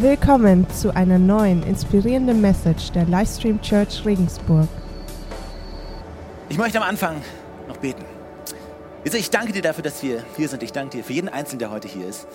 Willkommen 0.00 0.66
zu 0.70 0.96
einer 0.96 1.18
neuen 1.18 1.62
inspirierenden 1.62 2.40
Message 2.40 2.90
der 2.92 3.04
Livestream 3.04 3.60
Church 3.60 4.02
Regensburg. 4.06 4.66
Ich 6.48 6.56
möchte 6.56 6.78
am 6.78 6.84
Anfang 6.88 7.20
noch 7.68 7.76
beten. 7.76 8.02
Ich 9.04 9.28
danke 9.28 9.52
dir 9.52 9.60
dafür, 9.60 9.84
dass 9.84 10.02
wir 10.02 10.24
hier 10.38 10.48
sind. 10.48 10.62
Ich 10.62 10.72
danke 10.72 10.96
dir 10.96 11.04
für 11.04 11.12
jeden 11.12 11.28
Einzelnen, 11.28 11.58
der 11.58 11.70
heute 11.70 11.86
hier 11.86 12.08
ist. 12.08 12.26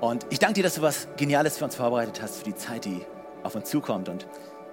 Und 0.00 0.24
ich 0.30 0.38
danke 0.38 0.54
dir, 0.54 0.62
dass 0.62 0.76
du 0.76 0.80
was 0.80 1.06
Geniales 1.18 1.58
für 1.58 1.66
uns 1.66 1.74
vorbereitet 1.74 2.22
hast, 2.22 2.38
für 2.38 2.44
die 2.44 2.54
Zeit, 2.54 2.86
die 2.86 3.02
auf 3.42 3.54
uns 3.54 3.68
zukommt. 3.68 4.08
Und 4.08 4.26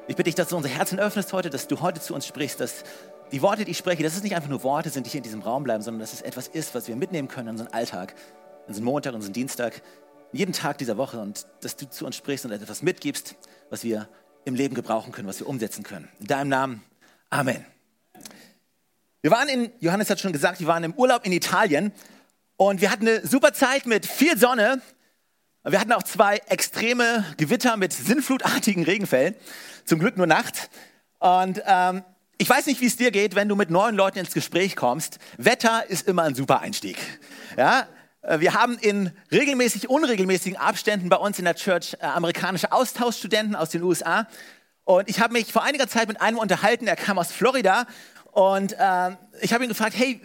ich 0.08 0.16
bitte 0.16 0.30
dich, 0.30 0.36
dass 0.36 0.48
du 0.48 0.56
unser 0.56 0.70
Herzen 0.70 1.00
öffnest 1.00 1.34
heute, 1.34 1.50
dass 1.50 1.68
du 1.68 1.82
heute 1.82 2.00
zu 2.00 2.16
uns 2.16 2.26
sprichst, 2.26 2.62
dass 2.62 2.86
die 3.34 3.42
Worte, 3.42 3.66
die 3.66 3.72
ich 3.72 3.78
spreche, 3.78 4.04
dass 4.04 4.16
es 4.16 4.24
nicht 4.24 4.38
einfach 4.38 4.50
nur 4.50 4.64
Worte 4.64 4.90
sind, 4.90 5.06
die 5.06 5.10
hier 5.10 5.20
in 5.20 5.24
diesem 5.24 5.42
Raum 5.42 5.66
bleiben, 5.66 5.84
sondern 5.84 6.00
dass 6.00 6.14
es 6.14 6.22
etwas 6.22 6.48
ist, 6.48 6.74
was 6.76 6.88
wir 6.88 6.96
mitnehmen 6.96 7.28
können 7.28 7.50
in 7.50 7.56
unseren 7.56 7.74
Alltag, 7.74 8.16
in 8.68 8.70
unseren 8.70 8.86
Montag, 8.86 9.10
in 9.10 9.16
unseren 9.18 9.34
Dienstag, 9.34 9.82
jeden 10.32 10.54
Tag 10.54 10.78
dieser 10.78 10.98
Woche 10.98 11.20
und 11.20 11.46
dass 11.62 11.76
du 11.76 11.90
zu 11.90 12.06
uns 12.06 12.16
sprichst 12.16 12.46
und 12.46 12.52
etwas 12.52 12.82
mitgibst, 12.82 13.36
was 13.70 13.84
wir 13.84 14.08
im 14.46 14.56
Leben 14.56 14.76
gebrauchen 14.76 15.12
können, 15.12 15.28
was 15.28 15.40
wir 15.40 15.48
umsetzen 15.48 15.84
können. 15.84 16.10
In 16.20 16.28
deinem 16.28 16.50
Namen. 16.50 16.84
Amen. 17.30 17.66
Wir 19.22 19.32
waren 19.32 19.48
in, 19.50 19.72
Johannes 19.80 20.10
hat 20.10 20.20
schon 20.20 20.34
gesagt, 20.34 20.60
wir 20.60 20.68
waren 20.68 20.84
im 20.84 20.94
Urlaub 20.94 21.26
in 21.26 21.32
Italien 21.32 21.94
und 22.58 22.82
wir 22.82 22.92
hatten 22.92 23.08
eine 23.08 23.26
super 23.26 23.54
Zeit 23.54 23.86
mit 23.86 24.06
viel 24.06 24.38
Sonne. 24.38 24.82
Wir 25.64 25.80
hatten 25.80 25.92
auch 25.92 26.04
zwei 26.04 26.38
extreme 26.48 27.24
Gewitter 27.38 27.78
mit 27.78 27.94
sinnflutartigen 27.94 28.84
Regenfällen. 28.84 29.36
Zum 29.86 30.00
Glück 30.00 30.18
nur 30.18 30.26
nachts. 30.26 30.70
Und 31.20 31.62
ähm, 31.68 32.04
ich 32.40 32.50
weiß 32.50 32.66
nicht, 32.66 32.82
wie 32.82 32.88
es 32.88 32.96
dir 32.96 33.12
geht, 33.12 33.36
wenn 33.36 33.48
du 33.48 33.56
mit 33.56 33.70
neuen 33.70 33.96
Leuten 33.96 34.18
ins 34.18 34.34
Gespräch 34.34 34.76
kommst. 34.76 35.20
Wetter 35.38 35.88
ist 35.88 36.08
immer 36.08 36.24
ein 36.24 36.34
super 36.34 36.62
Einstieg. 36.62 36.98
Ja, 37.56 37.88
wir 38.24 38.54
haben 38.54 38.78
in 38.78 39.12
regelmäßig 39.32 39.90
unregelmäßigen 39.90 40.58
Abständen 40.58 41.10
bei 41.10 41.16
uns 41.16 41.40
in 41.40 41.46
der 41.46 41.56
Church 41.56 41.98
äh, 42.00 42.06
amerikanische 42.06 42.72
Austauschstudenten 42.72 43.56
aus 43.56 43.70
den 43.70 43.82
USA. 43.82 44.28
Und 44.84 45.10
ich 45.10 45.20
habe 45.20 45.34
mich 45.34 45.52
vor 45.52 45.64
einiger 45.64 45.88
Zeit 45.88 46.08
mit 46.08 46.22
einem 46.22 46.38
unterhalten, 46.38 46.88
er 46.88 46.96
kam 46.96 47.18
aus 47.18 47.32
Florida. 47.32 47.88
Und 48.32 48.74
äh, 48.74 49.12
ich 49.42 49.54
habe 49.54 49.64
ihn 49.64 49.70
gefragt, 49.70 49.96
hey, 49.98 50.22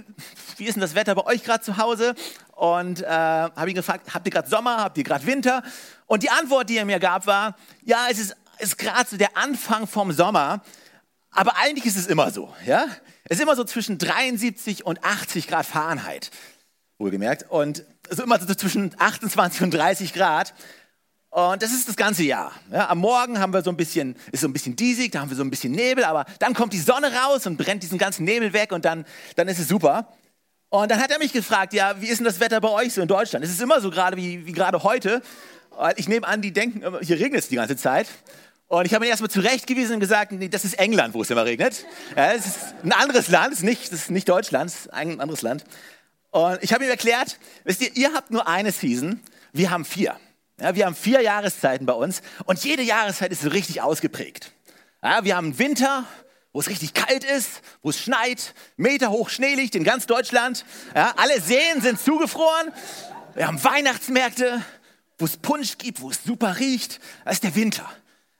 wie 0.58 0.64
ist 0.64 0.74
denn 0.74 0.82
das 0.82 0.94
Wetter 0.94 1.14
bei 1.14 1.24
euch 1.24 1.42
gerade 1.42 1.64
zu 1.64 1.78
Hause? 1.78 2.14
Und 2.52 3.02
äh, 3.02 3.06
habe 3.06 3.70
ihn 3.70 3.74
gefragt, 3.74 4.12
habt 4.12 4.26
ihr 4.26 4.32
gerade 4.32 4.48
Sommer, 4.48 4.76
habt 4.76 4.98
ihr 4.98 5.04
gerade 5.04 5.26
Winter? 5.26 5.62
Und 6.06 6.22
die 6.22 6.30
Antwort, 6.30 6.68
die 6.68 6.76
er 6.76 6.84
mir 6.84 7.00
gab, 7.00 7.26
war, 7.26 7.56
ja, 7.82 8.08
es 8.10 8.18
ist, 8.18 8.36
ist 8.58 8.76
gerade 8.76 9.08
so 9.08 9.16
der 9.16 9.36
Anfang 9.36 9.86
vom 9.86 10.12
Sommer. 10.12 10.62
Aber 11.30 11.56
eigentlich 11.56 11.86
ist 11.86 11.96
es 11.96 12.06
immer 12.06 12.30
so, 12.30 12.54
ja? 12.66 12.84
Es 13.24 13.38
ist 13.38 13.42
immer 13.42 13.56
so 13.56 13.64
zwischen 13.64 13.98
73 13.98 14.86
und 14.86 15.02
80 15.02 15.48
Grad 15.48 15.66
Fahrenheit 15.66 16.30
wohlgemerkt. 16.98 17.50
Und 17.50 17.84
so 18.10 18.22
immer 18.22 18.38
so 18.38 18.54
zwischen 18.54 18.94
28 18.98 19.62
und 19.62 19.74
30 19.74 20.12
Grad. 20.12 20.54
Und 21.30 21.62
das 21.62 21.72
ist 21.72 21.88
das 21.88 21.96
ganze 21.96 22.22
Jahr. 22.22 22.52
Ja, 22.72 22.88
am 22.88 22.98
Morgen 22.98 23.38
haben 23.38 23.52
wir 23.52 23.62
so 23.62 23.70
ein 23.70 23.76
bisschen, 23.76 24.16
ist 24.32 24.40
so 24.40 24.48
ein 24.48 24.52
bisschen 24.52 24.74
diesig, 24.74 25.12
da 25.12 25.20
haben 25.20 25.28
wir 25.28 25.36
so 25.36 25.42
ein 25.42 25.50
bisschen 25.50 25.72
Nebel, 25.72 26.04
aber 26.04 26.24
dann 26.38 26.54
kommt 26.54 26.72
die 26.72 26.80
Sonne 26.80 27.12
raus 27.12 27.46
und 27.46 27.58
brennt 27.58 27.82
diesen 27.82 27.98
ganzen 27.98 28.24
Nebel 28.24 28.52
weg 28.54 28.72
und 28.72 28.84
dann, 28.84 29.04
dann 29.34 29.46
ist 29.48 29.58
es 29.58 29.68
super. 29.68 30.14
Und 30.68 30.90
dann 30.90 31.00
hat 31.00 31.10
er 31.10 31.18
mich 31.18 31.32
gefragt, 31.32 31.74
ja, 31.74 32.00
wie 32.00 32.06
ist 32.06 32.18
denn 32.18 32.24
das 32.24 32.40
Wetter 32.40 32.60
bei 32.60 32.70
euch 32.70 32.94
so 32.94 33.02
in 33.02 33.08
Deutschland? 33.08 33.44
Ist 33.44 33.52
es 33.52 33.60
immer 33.60 33.80
so 33.80 33.90
gerade 33.90 34.16
wie, 34.16 34.46
wie 34.46 34.52
gerade 34.52 34.82
heute? 34.82 35.20
Ich 35.96 36.08
nehme 36.08 36.26
an, 36.26 36.40
die 36.40 36.52
denken, 36.52 36.82
hier 37.02 37.20
regnet 37.20 37.40
es 37.40 37.48
die 37.48 37.56
ganze 37.56 37.76
Zeit. 37.76 38.08
Und 38.68 38.86
ich 38.86 38.94
habe 38.94 39.04
ihn 39.04 39.10
erstmal 39.10 39.30
zurechtgewiesen 39.30 39.94
und 39.94 40.00
gesagt, 40.00 40.32
nee, 40.32 40.48
das 40.48 40.64
ist 40.64 40.78
England, 40.78 41.14
wo 41.14 41.22
es 41.22 41.30
immer 41.30 41.44
regnet. 41.44 41.84
Ja, 42.16 42.32
es 42.32 42.46
ist 42.46 42.58
ein 42.82 42.92
anderes 42.92 43.28
Land, 43.28 43.52
es 43.52 43.58
ist 43.58 43.64
nicht, 43.64 43.92
das 43.92 44.00
ist 44.00 44.10
nicht 44.10 44.28
Deutschland, 44.28 44.70
es 44.70 44.86
ist 44.86 44.92
ein 44.92 45.20
anderes 45.20 45.42
Land. 45.42 45.64
Und 46.36 46.62
ich 46.62 46.74
habe 46.74 46.84
ihm 46.84 46.90
erklärt, 46.90 47.38
wisst 47.64 47.80
ihr, 47.80 47.96
ihr 47.96 48.12
habt 48.12 48.30
nur 48.30 48.46
eine 48.46 48.70
Season, 48.70 49.22
wir 49.54 49.70
haben 49.70 49.86
vier. 49.86 50.20
Ja, 50.60 50.74
wir 50.74 50.84
haben 50.84 50.94
vier 50.94 51.22
Jahreszeiten 51.22 51.86
bei 51.86 51.94
uns 51.94 52.20
und 52.44 52.62
jede 52.62 52.82
Jahreszeit 52.82 53.32
ist 53.32 53.40
so 53.40 53.48
richtig 53.48 53.80
ausgeprägt. 53.80 54.52
Ja, 55.02 55.24
wir 55.24 55.34
haben 55.34 55.58
Winter, 55.58 56.04
wo 56.52 56.60
es 56.60 56.68
richtig 56.68 56.92
kalt 56.92 57.24
ist, 57.24 57.62
wo 57.80 57.88
es 57.88 57.98
schneit, 57.98 58.52
Meter 58.76 59.08
hoch 59.08 59.30
Schnee 59.30 59.54
liegt 59.54 59.74
in 59.76 59.82
ganz 59.82 60.04
Deutschland. 60.04 60.66
Ja, 60.94 61.14
alle 61.16 61.40
Seen 61.40 61.80
sind 61.80 61.98
zugefroren. 61.98 62.70
Wir 63.34 63.46
haben 63.46 63.64
Weihnachtsmärkte, 63.64 64.62
wo 65.16 65.24
es 65.24 65.38
Punsch 65.38 65.78
gibt, 65.78 66.02
wo 66.02 66.10
es 66.10 66.22
super 66.22 66.58
riecht. 66.58 67.00
Das 67.24 67.36
ist 67.36 67.44
der 67.44 67.54
Winter. 67.54 67.90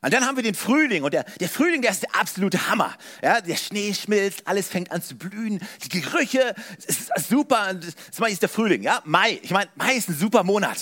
Und 0.07 0.15
dann 0.15 0.25
haben 0.25 0.37
wir 0.37 0.45
den 0.45 0.55
Frühling 0.55 1.03
und 1.03 1.13
der, 1.13 1.25
der 1.41 1.49
Frühling, 1.49 1.83
der 1.83 1.91
ist 1.91 2.05
der 2.05 2.15
absolute 2.15 2.71
Hammer. 2.71 2.95
Ja, 3.25 3.41
der 3.41 3.57
Schnee 3.57 3.93
schmilzt, 3.93 4.47
alles 4.47 4.69
fängt 4.69 4.93
an 4.93 5.03
zu 5.03 5.17
blühen, 5.17 5.59
die 5.83 5.89
Gerüche, 5.89 6.55
es 6.87 7.01
ist 7.01 7.29
super. 7.29 7.75
Das 7.75 8.31
ist 8.31 8.41
der 8.41 8.49
Frühling, 8.49 8.85
ja, 8.85 9.03
Mai. 9.05 9.41
Ich 9.43 9.51
meine, 9.51 9.69
Mai 9.75 9.97
ist 9.97 10.09
ein 10.09 10.17
super 10.17 10.45
Monat. 10.45 10.79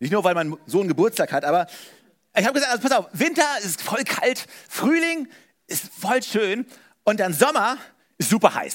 Nicht 0.00 0.10
nur, 0.10 0.24
weil 0.24 0.34
mein 0.34 0.56
Sohn 0.64 0.88
Geburtstag 0.88 1.32
hat, 1.32 1.44
aber 1.44 1.66
ich 2.34 2.46
habe 2.46 2.54
gesagt, 2.54 2.72
also 2.72 2.88
pass 2.88 2.96
auf, 2.96 3.08
Winter 3.12 3.44
ist 3.62 3.82
voll 3.82 4.04
kalt, 4.04 4.46
Frühling 4.70 5.28
ist 5.66 5.90
voll 6.00 6.22
schön 6.22 6.64
und 7.04 7.20
dann 7.20 7.34
Sommer 7.34 7.76
ist 8.16 8.30
super 8.30 8.54
heiß. 8.54 8.74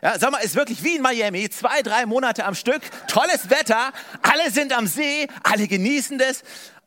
Ja, 0.00 0.16
Sommer 0.16 0.42
ist 0.42 0.54
wirklich 0.54 0.84
wie 0.84 0.94
in 0.94 1.02
Miami, 1.02 1.50
zwei, 1.50 1.82
drei 1.82 2.06
Monate 2.06 2.44
am 2.44 2.54
Stück, 2.54 2.82
tolles 3.08 3.50
Wetter, 3.50 3.90
alle 4.22 4.50
sind 4.52 4.72
am 4.72 4.86
See, 4.86 5.26
alle 5.42 5.66
genießen 5.66 6.18
das. 6.18 6.44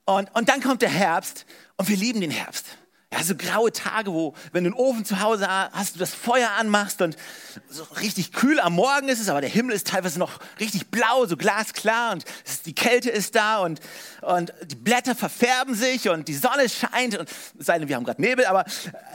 Und, 0.07 0.33
und 0.33 0.47
dann 0.47 0.61
kommt 0.61 0.81
der 0.81 0.89
Herbst 0.89 1.45
und 1.75 1.89
wir 1.89 1.97
lieben 1.97 2.21
den 2.21 2.31
Herbst. 2.31 2.65
Ja, 3.11 3.21
so 3.23 3.35
graue 3.35 3.73
Tage, 3.73 4.13
wo, 4.13 4.33
wenn 4.53 4.63
du 4.63 4.69
einen 4.69 4.79
Ofen 4.79 5.03
zu 5.03 5.19
Hause 5.19 5.47
hast, 5.49 5.95
du 5.95 5.99
das 5.99 6.13
Feuer 6.13 6.49
anmachst 6.57 7.01
und 7.01 7.17
so 7.69 7.83
richtig 7.83 8.31
kühl 8.31 8.59
am 8.61 8.73
Morgen 8.73 9.09
ist 9.09 9.19
es, 9.19 9.27
aber 9.27 9.41
der 9.41 9.49
Himmel 9.49 9.75
ist 9.75 9.87
teilweise 9.87 10.17
noch 10.17 10.39
richtig 10.61 10.87
blau, 10.91 11.25
so 11.25 11.35
glasklar 11.35 12.13
und 12.13 12.23
ist, 12.45 12.65
die 12.65 12.75
Kälte 12.75 13.09
ist 13.09 13.35
da 13.35 13.59
und, 13.59 13.81
und 14.21 14.53
die 14.65 14.75
Blätter 14.75 15.13
verfärben 15.13 15.75
sich 15.75 16.07
und 16.07 16.29
die 16.29 16.35
Sonne 16.35 16.69
scheint 16.69 17.17
und 17.17 17.29
sei 17.59 17.77
denn, 17.77 17.89
wir 17.89 17.97
haben 17.97 18.05
gerade 18.05 18.21
Nebel, 18.21 18.45
aber 18.45 18.63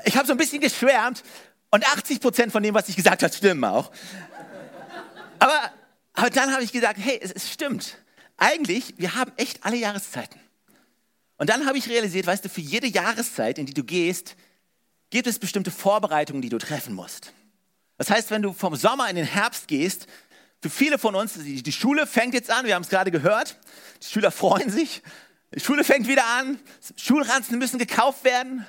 ich 0.04 0.16
habe 0.16 0.26
so 0.26 0.32
ein 0.32 0.38
bisschen 0.38 0.60
geschwärmt 0.60 1.22
und 1.70 1.86
80 1.86 2.20
Prozent 2.20 2.53
von 2.53 2.62
dem, 2.62 2.74
was 2.74 2.91
ich 2.91 2.97
gesagt 2.97 3.22
habe, 3.22 3.32
stimmen 3.32 3.64
auch. 3.64 3.91
Aber, 5.38 5.70
aber 6.12 6.28
dann 6.28 6.53
habe 6.53 6.62
ich 6.62 6.72
gesagt, 6.72 6.98
hey, 7.00 7.19
es, 7.22 7.32
es 7.32 7.50
stimmt. 7.50 7.97
Eigentlich, 8.36 8.94
wir 8.98 9.14
haben 9.14 9.32
echt 9.36 9.64
alle 9.64 9.76
Jahreszeiten. 9.76 10.38
Und 11.42 11.50
dann 11.50 11.66
habe 11.66 11.76
ich 11.76 11.88
realisiert, 11.88 12.28
weißt 12.28 12.44
du, 12.44 12.48
für 12.48 12.60
jede 12.60 12.86
Jahreszeit, 12.86 13.58
in 13.58 13.66
die 13.66 13.75
du 13.75 13.82
gehst, 13.82 14.36
gibt 15.10 15.26
es 15.26 15.41
bestimmte 15.41 15.72
Vorbereitungen, 15.72 16.41
die 16.41 16.48
du 16.48 16.58
treffen 16.58 16.94
musst. 16.94 17.32
Das 17.98 18.10
heißt, 18.10 18.30
wenn 18.30 18.42
du 18.42 18.53
vom 18.53 18.76
Sommer 18.76 19.10
in 19.10 19.16
den 19.16 19.25
Herbst 19.25 19.66
gehst, 19.66 20.06
für 20.60 20.70
viele 20.70 20.98
von 20.98 21.16
uns, 21.16 21.32
die 21.34 21.72
Schule 21.72 22.06
fängt 22.06 22.34
jetzt 22.34 22.48
an, 22.48 22.64
wir 22.64 22.76
haben 22.76 22.84
es 22.84 22.91
gerade 22.91 23.10
gehört, 23.10 23.58
die 24.00 24.06
Schüler 24.06 24.30
freuen 24.30 24.70
sich, 24.70 25.03
die 25.53 25.58
Schule 25.58 25.82
fängt 25.82 26.06
wieder 26.06 26.25
an, 26.38 26.60
Schulranzen 26.94 27.59
müssen 27.59 27.80
gekauft 27.80 28.22
werden, 28.22 28.64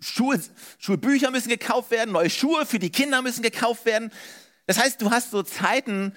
Schul, 0.00 0.42
Schulbücher 0.78 1.30
müssen 1.30 1.50
gekauft 1.50 1.90
werden, 1.90 2.12
neue 2.12 2.30
Schuhe 2.30 2.64
für 2.64 2.78
die 2.78 2.88
Kinder 2.88 3.20
müssen 3.20 3.42
gekauft 3.42 3.84
werden. 3.84 4.10
Das 4.66 4.78
heißt, 4.78 5.02
du 5.02 5.10
hast 5.10 5.32
so 5.32 5.42
Zeiten, 5.42 6.16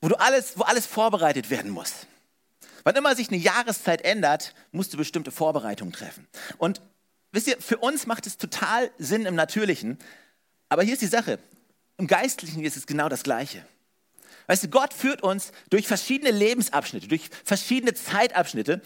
wo 0.00 0.08
du 0.08 0.18
alles, 0.18 0.56
wo 0.56 0.62
alles 0.62 0.86
vorbereitet 0.86 1.50
werden 1.50 1.70
muss. 1.70 2.06
Wann 2.84 2.96
immer 2.96 3.14
sich 3.14 3.28
eine 3.28 3.38
Jahreszeit 3.38 4.02
ändert, 4.02 4.54
musst 4.72 4.92
du 4.92 4.96
bestimmte 4.96 5.30
Vorbereitungen 5.30 5.92
treffen. 5.92 6.26
Und 6.58 6.80
wisst 7.30 7.46
ihr, 7.46 7.56
für 7.60 7.78
uns 7.78 8.06
macht 8.06 8.26
es 8.26 8.36
total 8.36 8.90
Sinn 8.98 9.26
im 9.26 9.34
Natürlichen. 9.34 9.98
Aber 10.68 10.82
hier 10.82 10.94
ist 10.94 11.02
die 11.02 11.06
Sache. 11.06 11.38
Im 11.98 12.06
Geistlichen 12.06 12.64
ist 12.64 12.76
es 12.76 12.86
genau 12.86 13.08
das 13.08 13.22
Gleiche. 13.22 13.64
Weißt 14.46 14.64
du, 14.64 14.68
Gott 14.68 14.92
führt 14.92 15.22
uns 15.22 15.52
durch 15.70 15.86
verschiedene 15.86 16.30
Lebensabschnitte, 16.30 17.08
durch 17.08 17.30
verschiedene 17.44 17.94
Zeitabschnitte. 17.94 18.82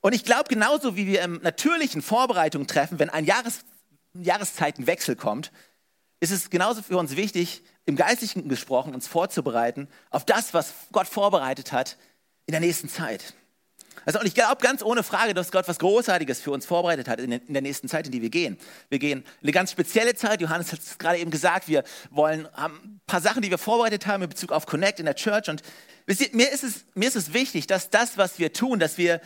Und 0.00 0.14
ich 0.14 0.24
glaube, 0.24 0.48
genauso 0.48 0.96
wie 0.96 1.06
wir 1.06 1.22
im 1.22 1.40
natürlichen 1.42 2.02
Vorbereitungen 2.02 2.66
treffen, 2.66 2.98
wenn 2.98 3.10
ein 3.10 3.24
Jahres 3.24 3.60
Jahreszeitenwechsel 4.14 5.16
kommt, 5.16 5.50
ist 6.20 6.30
es 6.30 6.48
genauso 6.48 6.82
für 6.82 6.96
uns 6.96 7.16
wichtig, 7.16 7.62
im 7.84 7.96
Geistlichen 7.96 8.48
gesprochen, 8.48 8.94
uns 8.94 9.08
vorzubereiten 9.08 9.88
auf 10.10 10.24
das, 10.24 10.54
was 10.54 10.72
Gott 10.92 11.06
vorbereitet 11.06 11.72
hat 11.72 11.98
in 12.46 12.52
der 12.52 12.60
nächsten 12.60 12.88
Zeit. 12.88 13.34
Also, 14.06 14.20
und 14.20 14.26
ich 14.26 14.34
glaube 14.34 14.60
ganz 14.60 14.82
ohne 14.82 15.02
Frage, 15.02 15.34
dass 15.34 15.50
Gott 15.50 15.66
was 15.66 15.78
Großartiges 15.78 16.40
für 16.40 16.50
uns 16.50 16.66
vorbereitet 16.66 17.08
hat 17.08 17.20
in, 17.20 17.40
der 17.48 17.62
nächsten 17.62 17.88
Zeit, 17.88 18.06
in 18.06 18.12
die 18.12 18.20
wir 18.20 18.28
gehen. 18.28 18.58
Wir 18.90 18.98
gehen 18.98 19.20
in 19.20 19.26
eine 19.42 19.52
ganz 19.52 19.70
spezielle 19.70 20.14
Zeit. 20.14 20.40
Johannes 20.40 20.72
hat 20.72 20.80
es 20.80 20.98
gerade 20.98 21.18
eben 21.18 21.30
gesagt. 21.30 21.68
Wir 21.68 21.84
wollen, 22.10 22.46
haben 22.52 22.74
ein 22.74 23.00
paar 23.06 23.20
Sachen, 23.20 23.40
die 23.42 23.50
wir 23.50 23.58
vorbereitet 23.58 24.06
haben 24.06 24.22
in 24.22 24.28
Bezug 24.28 24.52
auf 24.52 24.66
Connect 24.66 24.98
in 24.98 25.06
der 25.06 25.14
Church. 25.14 25.48
Und 25.48 25.62
mir 26.32 26.52
ist 26.52 26.64
es, 26.64 26.84
mir 26.94 27.08
ist 27.08 27.16
es 27.16 27.32
wichtig, 27.32 27.66
dass 27.66 27.88
das, 27.88 28.18
was 28.18 28.38
wir 28.38 28.52
tun, 28.52 28.78
dass 28.78 28.98
wir, 28.98 29.20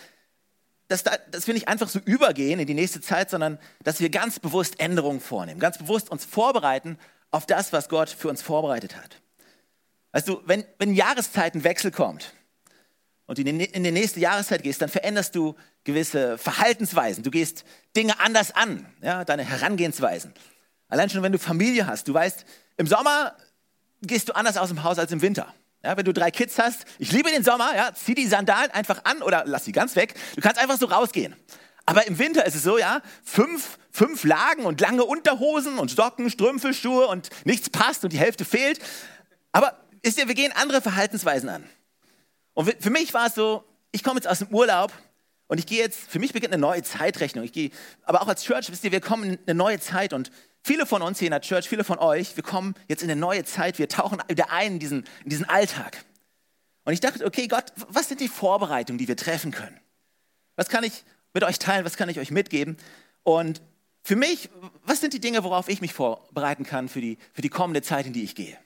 dass, 0.86 1.02
da, 1.02 1.16
dass 1.30 1.46
wir 1.48 1.54
nicht 1.54 1.66
einfach 1.66 1.88
so 1.88 1.98
übergehen 2.04 2.60
in 2.60 2.66
die 2.66 2.74
nächste 2.74 3.00
Zeit, 3.00 3.30
sondern 3.30 3.58
dass 3.82 4.00
wir 4.00 4.10
ganz 4.10 4.38
bewusst 4.38 4.78
Änderungen 4.78 5.20
vornehmen. 5.20 5.58
Ganz 5.58 5.78
bewusst 5.78 6.08
uns 6.10 6.24
vorbereiten 6.24 6.98
auf 7.30 7.46
das, 7.46 7.72
was 7.72 7.88
Gott 7.88 8.10
für 8.10 8.28
uns 8.28 8.42
vorbereitet 8.42 8.96
hat. 8.96 9.20
Weißt 10.12 10.28
du, 10.28 10.40
wenn, 10.46 10.64
wenn 10.78 10.90
ein 10.90 10.94
Jahreszeitenwechsel 10.94 11.90
kommt, 11.90 12.32
und 13.28 13.38
in 13.38 13.84
die 13.84 13.92
nächste 13.92 14.20
Jahreszeit 14.20 14.62
gehst, 14.62 14.80
dann 14.80 14.88
veränderst 14.88 15.34
du 15.34 15.54
gewisse 15.84 16.38
Verhaltensweisen. 16.38 17.22
Du 17.22 17.30
gehst 17.30 17.62
Dinge 17.94 18.18
anders 18.20 18.52
an, 18.52 18.86
ja, 19.02 19.22
deine 19.22 19.44
Herangehensweisen. 19.44 20.32
Allein 20.88 21.10
schon, 21.10 21.22
wenn 21.22 21.32
du 21.32 21.38
Familie 21.38 21.86
hast. 21.86 22.08
Du 22.08 22.14
weißt, 22.14 22.46
im 22.78 22.86
Sommer 22.86 23.36
gehst 24.00 24.30
du 24.30 24.32
anders 24.34 24.56
aus 24.56 24.70
dem 24.70 24.82
Haus 24.82 24.98
als 24.98 25.12
im 25.12 25.20
Winter. 25.20 25.54
Ja, 25.84 25.94
wenn 25.94 26.06
du 26.06 26.14
drei 26.14 26.30
Kids 26.30 26.58
hast, 26.58 26.86
ich 26.98 27.12
liebe 27.12 27.30
den 27.30 27.44
Sommer, 27.44 27.76
ja, 27.76 27.92
zieh 27.94 28.14
die 28.14 28.26
Sandalen 28.26 28.70
einfach 28.70 29.04
an 29.04 29.20
oder 29.20 29.44
lass 29.44 29.66
sie 29.66 29.72
ganz 29.72 29.94
weg. 29.94 30.14
Du 30.34 30.40
kannst 30.40 30.58
einfach 30.58 30.78
so 30.78 30.86
rausgehen. 30.86 31.36
Aber 31.84 32.06
im 32.06 32.18
Winter 32.18 32.46
ist 32.46 32.54
es 32.54 32.62
so, 32.62 32.78
ja, 32.78 33.02
fünf, 33.22 33.78
fünf 33.90 34.24
Lagen 34.24 34.64
und 34.64 34.80
lange 34.80 35.04
Unterhosen 35.04 35.78
und 35.78 35.90
Socken, 35.90 36.30
Strümpfe, 36.30 36.72
Schuhe 36.72 37.06
und 37.08 37.28
nichts 37.44 37.68
passt 37.68 38.04
und 38.04 38.14
die 38.14 38.18
Hälfte 38.18 38.46
fehlt. 38.46 38.80
Aber 39.52 39.78
ist 40.00 40.16
ja, 40.16 40.28
wir 40.28 40.34
gehen 40.34 40.52
andere 40.52 40.80
Verhaltensweisen 40.80 41.50
an. 41.50 41.68
Und 42.58 42.74
für 42.82 42.90
mich 42.90 43.14
war 43.14 43.28
es 43.28 43.36
so, 43.36 43.62
ich 43.92 44.02
komme 44.02 44.16
jetzt 44.16 44.26
aus 44.26 44.40
dem 44.40 44.48
Urlaub 44.48 44.92
und 45.46 45.58
ich 45.58 45.66
gehe 45.66 45.78
jetzt, 45.78 46.10
für 46.10 46.18
mich 46.18 46.32
beginnt 46.32 46.52
eine 46.52 46.60
neue 46.60 46.82
Zeitrechnung. 46.82 47.44
Ich 47.44 47.52
gehe, 47.52 47.70
aber 48.02 48.20
auch 48.20 48.26
als 48.26 48.42
Church, 48.42 48.68
wisst 48.68 48.82
ihr, 48.82 48.90
wir 48.90 49.00
kommen 49.00 49.34
in 49.34 49.38
eine 49.46 49.54
neue 49.54 49.78
Zeit 49.78 50.12
und 50.12 50.32
viele 50.64 50.84
von 50.84 51.00
uns 51.00 51.20
hier 51.20 51.28
in 51.28 51.30
der 51.30 51.40
Church, 51.40 51.68
viele 51.68 51.84
von 51.84 52.00
euch, 52.00 52.34
wir 52.34 52.42
kommen 52.42 52.74
jetzt 52.88 53.04
in 53.04 53.10
eine 53.12 53.20
neue 53.20 53.44
Zeit, 53.44 53.78
wir 53.78 53.88
tauchen 53.88 54.20
wieder 54.26 54.50
ein 54.50 54.72
in 54.72 54.78
diesen, 54.80 55.04
in 55.22 55.30
diesen 55.30 55.48
Alltag. 55.48 56.04
Und 56.84 56.94
ich 56.94 56.98
dachte, 56.98 57.24
okay, 57.24 57.46
Gott, 57.46 57.66
was 57.90 58.08
sind 58.08 58.20
die 58.20 58.26
Vorbereitungen, 58.26 58.98
die 58.98 59.06
wir 59.06 59.16
treffen 59.16 59.52
können? 59.52 59.78
Was 60.56 60.68
kann 60.68 60.82
ich 60.82 61.04
mit 61.34 61.44
euch 61.44 61.60
teilen? 61.60 61.84
Was 61.84 61.96
kann 61.96 62.08
ich 62.08 62.18
euch 62.18 62.32
mitgeben? 62.32 62.76
Und 63.22 63.62
für 64.02 64.16
mich, 64.16 64.50
was 64.82 65.00
sind 65.00 65.12
die 65.12 65.20
Dinge, 65.20 65.44
worauf 65.44 65.68
ich 65.68 65.80
mich 65.80 65.94
vorbereiten 65.94 66.64
kann 66.64 66.88
für 66.88 67.00
die, 67.00 67.18
für 67.32 67.42
die 67.42 67.50
kommende 67.50 67.82
Zeit, 67.82 68.06
in 68.06 68.14
die 68.14 68.24
ich 68.24 68.34
gehe? 68.34 68.58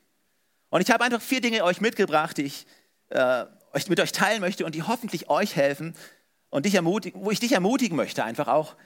Und 0.71 0.81
ich 0.81 0.91
habe 0.91 1.05
einfach 1.05 1.21
vier 1.21 1.43
Dinge 1.43 1.63
euch 1.63 1.83
mitgebracht, 1.83 2.39
die 2.39 2.45
ich 2.45 2.67
äh, 3.11 3.45
euch, 3.73 3.89
mit 3.89 4.01
euch 4.01 4.13
teilen 4.13 4.41
möchte 4.41 4.65
und 4.65 4.75
die 4.75 4.83
hoffentlich 4.83 5.29
euch 5.29 5.57
helfen 5.57 5.95
und 6.51 6.67
dich 6.67 6.75
ermutigen, 6.75 7.25
wo 7.25 7.31
ich 7.31 7.41
dich 7.41 7.53
ermutigen 7.53 7.97
möchte, 7.97 8.25
einfach 8.25 8.49
auch, 8.49 8.77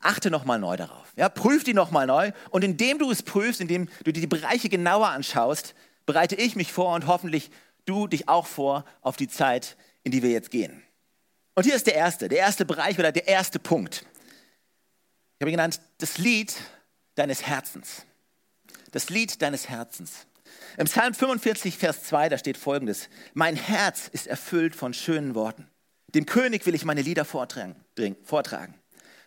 achte 0.00 0.30
nochmal 0.30 0.58
neu 0.58 0.76
darauf. 0.76 1.12
Ja, 1.16 1.28
prüf 1.28 1.64
die 1.64 1.74
nochmal 1.74 2.06
neu 2.06 2.32
und 2.50 2.64
indem 2.64 2.98
du 2.98 3.10
es 3.10 3.22
prüfst, 3.22 3.60
indem 3.60 3.88
du 4.04 4.12
dir 4.12 4.20
die 4.20 4.26
Bereiche 4.26 4.68
genauer 4.68 5.08
anschaust, 5.08 5.74
bereite 6.06 6.34
ich 6.34 6.56
mich 6.56 6.72
vor 6.72 6.94
und 6.94 7.06
hoffentlich 7.06 7.50
du 7.84 8.06
dich 8.06 8.28
auch 8.28 8.46
vor 8.46 8.84
auf 9.00 9.16
die 9.16 9.28
Zeit, 9.28 9.76
in 10.02 10.12
die 10.12 10.22
wir 10.22 10.30
jetzt 10.30 10.50
gehen. 10.50 10.82
Und 11.54 11.64
hier 11.64 11.74
ist 11.74 11.86
der 11.86 11.94
erste, 11.94 12.28
der 12.28 12.38
erste 12.38 12.64
Bereich 12.64 12.98
oder 12.98 13.12
der 13.12 13.28
erste 13.28 13.58
Punkt. 13.58 14.04
Ich 15.36 15.44
habe 15.44 15.50
ihn 15.50 15.56
genannt, 15.56 15.80
das 15.98 16.18
Lied 16.18 16.54
deines 17.14 17.46
Herzens. 17.46 18.06
Das 18.90 19.10
Lied 19.10 19.42
deines 19.42 19.68
Herzens. 19.68 20.26
Im 20.78 20.86
Psalm 20.86 21.14
45, 21.14 21.76
Vers 21.76 22.04
2, 22.04 22.30
da 22.30 22.38
steht 22.38 22.56
folgendes. 22.56 23.08
Mein 23.34 23.56
Herz 23.56 24.08
ist 24.08 24.26
erfüllt 24.26 24.74
von 24.74 24.94
schönen 24.94 25.34
Worten. 25.34 25.68
Dem 26.14 26.26
König 26.26 26.66
will 26.66 26.74
ich 26.74 26.84
meine 26.84 27.02
Lieder 27.02 27.24
vortragen. 27.24 27.74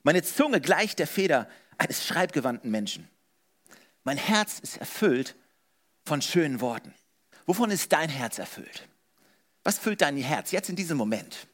Meine 0.03 0.23
Zunge 0.23 0.61
gleicht 0.61 0.99
der 0.99 1.07
Feder 1.07 1.49
eines 1.77 2.05
schreibgewandten 2.05 2.71
Menschen. 2.71 3.09
Mein 4.03 4.17
Herz 4.17 4.59
ist 4.59 4.77
erfüllt 4.77 5.35
von 6.05 6.21
schönen 6.21 6.61
Worten. 6.61 6.93
Wovon 7.45 7.71
ist 7.71 7.91
dein 7.91 8.09
Herz 8.09 8.37
erfüllt? 8.37 8.87
Was 9.63 9.79
füllt 9.79 10.01
dein 10.01 10.17
Herz 10.17 10.51
jetzt 10.51 10.69
in 10.69 10.75
diesem 10.75 10.97
Moment? 10.97 11.47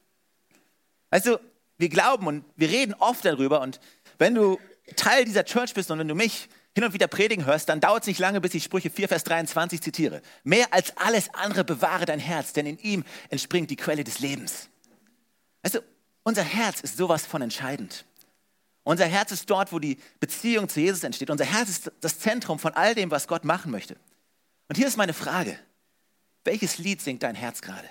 Also, 1.10 1.40
wir 1.78 1.88
glauben 1.88 2.26
und 2.26 2.44
wir 2.56 2.68
reden 2.68 2.94
oft 2.94 3.24
darüber 3.24 3.60
und 3.62 3.80
wenn 4.18 4.34
du 4.34 4.58
Teil 4.96 5.24
dieser 5.24 5.44
Church 5.44 5.74
bist 5.74 5.90
und 5.90 5.98
wenn 5.98 6.08
du 6.08 6.14
mich 6.14 6.48
hin 6.74 6.84
und 6.84 6.94
wieder 6.94 7.06
predigen 7.06 7.44
hörst, 7.44 7.68
dann 7.68 7.80
dauert 7.80 8.02
es 8.02 8.06
nicht 8.06 8.18
lange, 8.18 8.40
bis 8.40 8.54
ich 8.54 8.64
Sprüche 8.64 8.90
4, 8.90 9.08
Vers 9.08 9.24
23 9.24 9.80
zitiere. 9.80 10.22
Mehr 10.42 10.72
als 10.72 10.96
alles 10.96 11.32
andere 11.34 11.64
bewahre 11.64 12.06
dein 12.06 12.18
Herz, 12.18 12.52
denn 12.52 12.66
in 12.66 12.78
ihm 12.78 13.04
entspringt 13.28 13.70
die 13.70 13.76
Quelle 13.76 14.04
des 14.04 14.20
Lebens. 14.20 14.68
Also, 15.62 15.80
unser 16.22 16.42
Herz 16.42 16.80
ist 16.80 16.96
sowas 16.96 17.26
von 17.26 17.42
entscheidend. 17.42 18.04
Unser 18.84 19.06
Herz 19.06 19.30
ist 19.32 19.48
dort, 19.50 19.72
wo 19.72 19.78
die 19.78 19.98
Beziehung 20.18 20.68
zu 20.68 20.80
Jesus 20.80 21.04
entsteht. 21.04 21.30
Unser 21.30 21.44
Herz 21.44 21.68
ist 21.68 21.92
das 22.00 22.18
Zentrum 22.18 22.58
von 22.58 22.72
all 22.74 22.94
dem, 22.94 23.10
was 23.10 23.28
Gott 23.28 23.44
machen 23.44 23.70
möchte. 23.70 23.96
Und 24.68 24.76
hier 24.76 24.86
ist 24.86 24.96
meine 24.96 25.14
Frage. 25.14 25.58
Welches 26.44 26.78
Lied 26.78 27.00
singt 27.00 27.22
dein 27.22 27.34
Herz 27.34 27.60
gerade? 27.60 27.88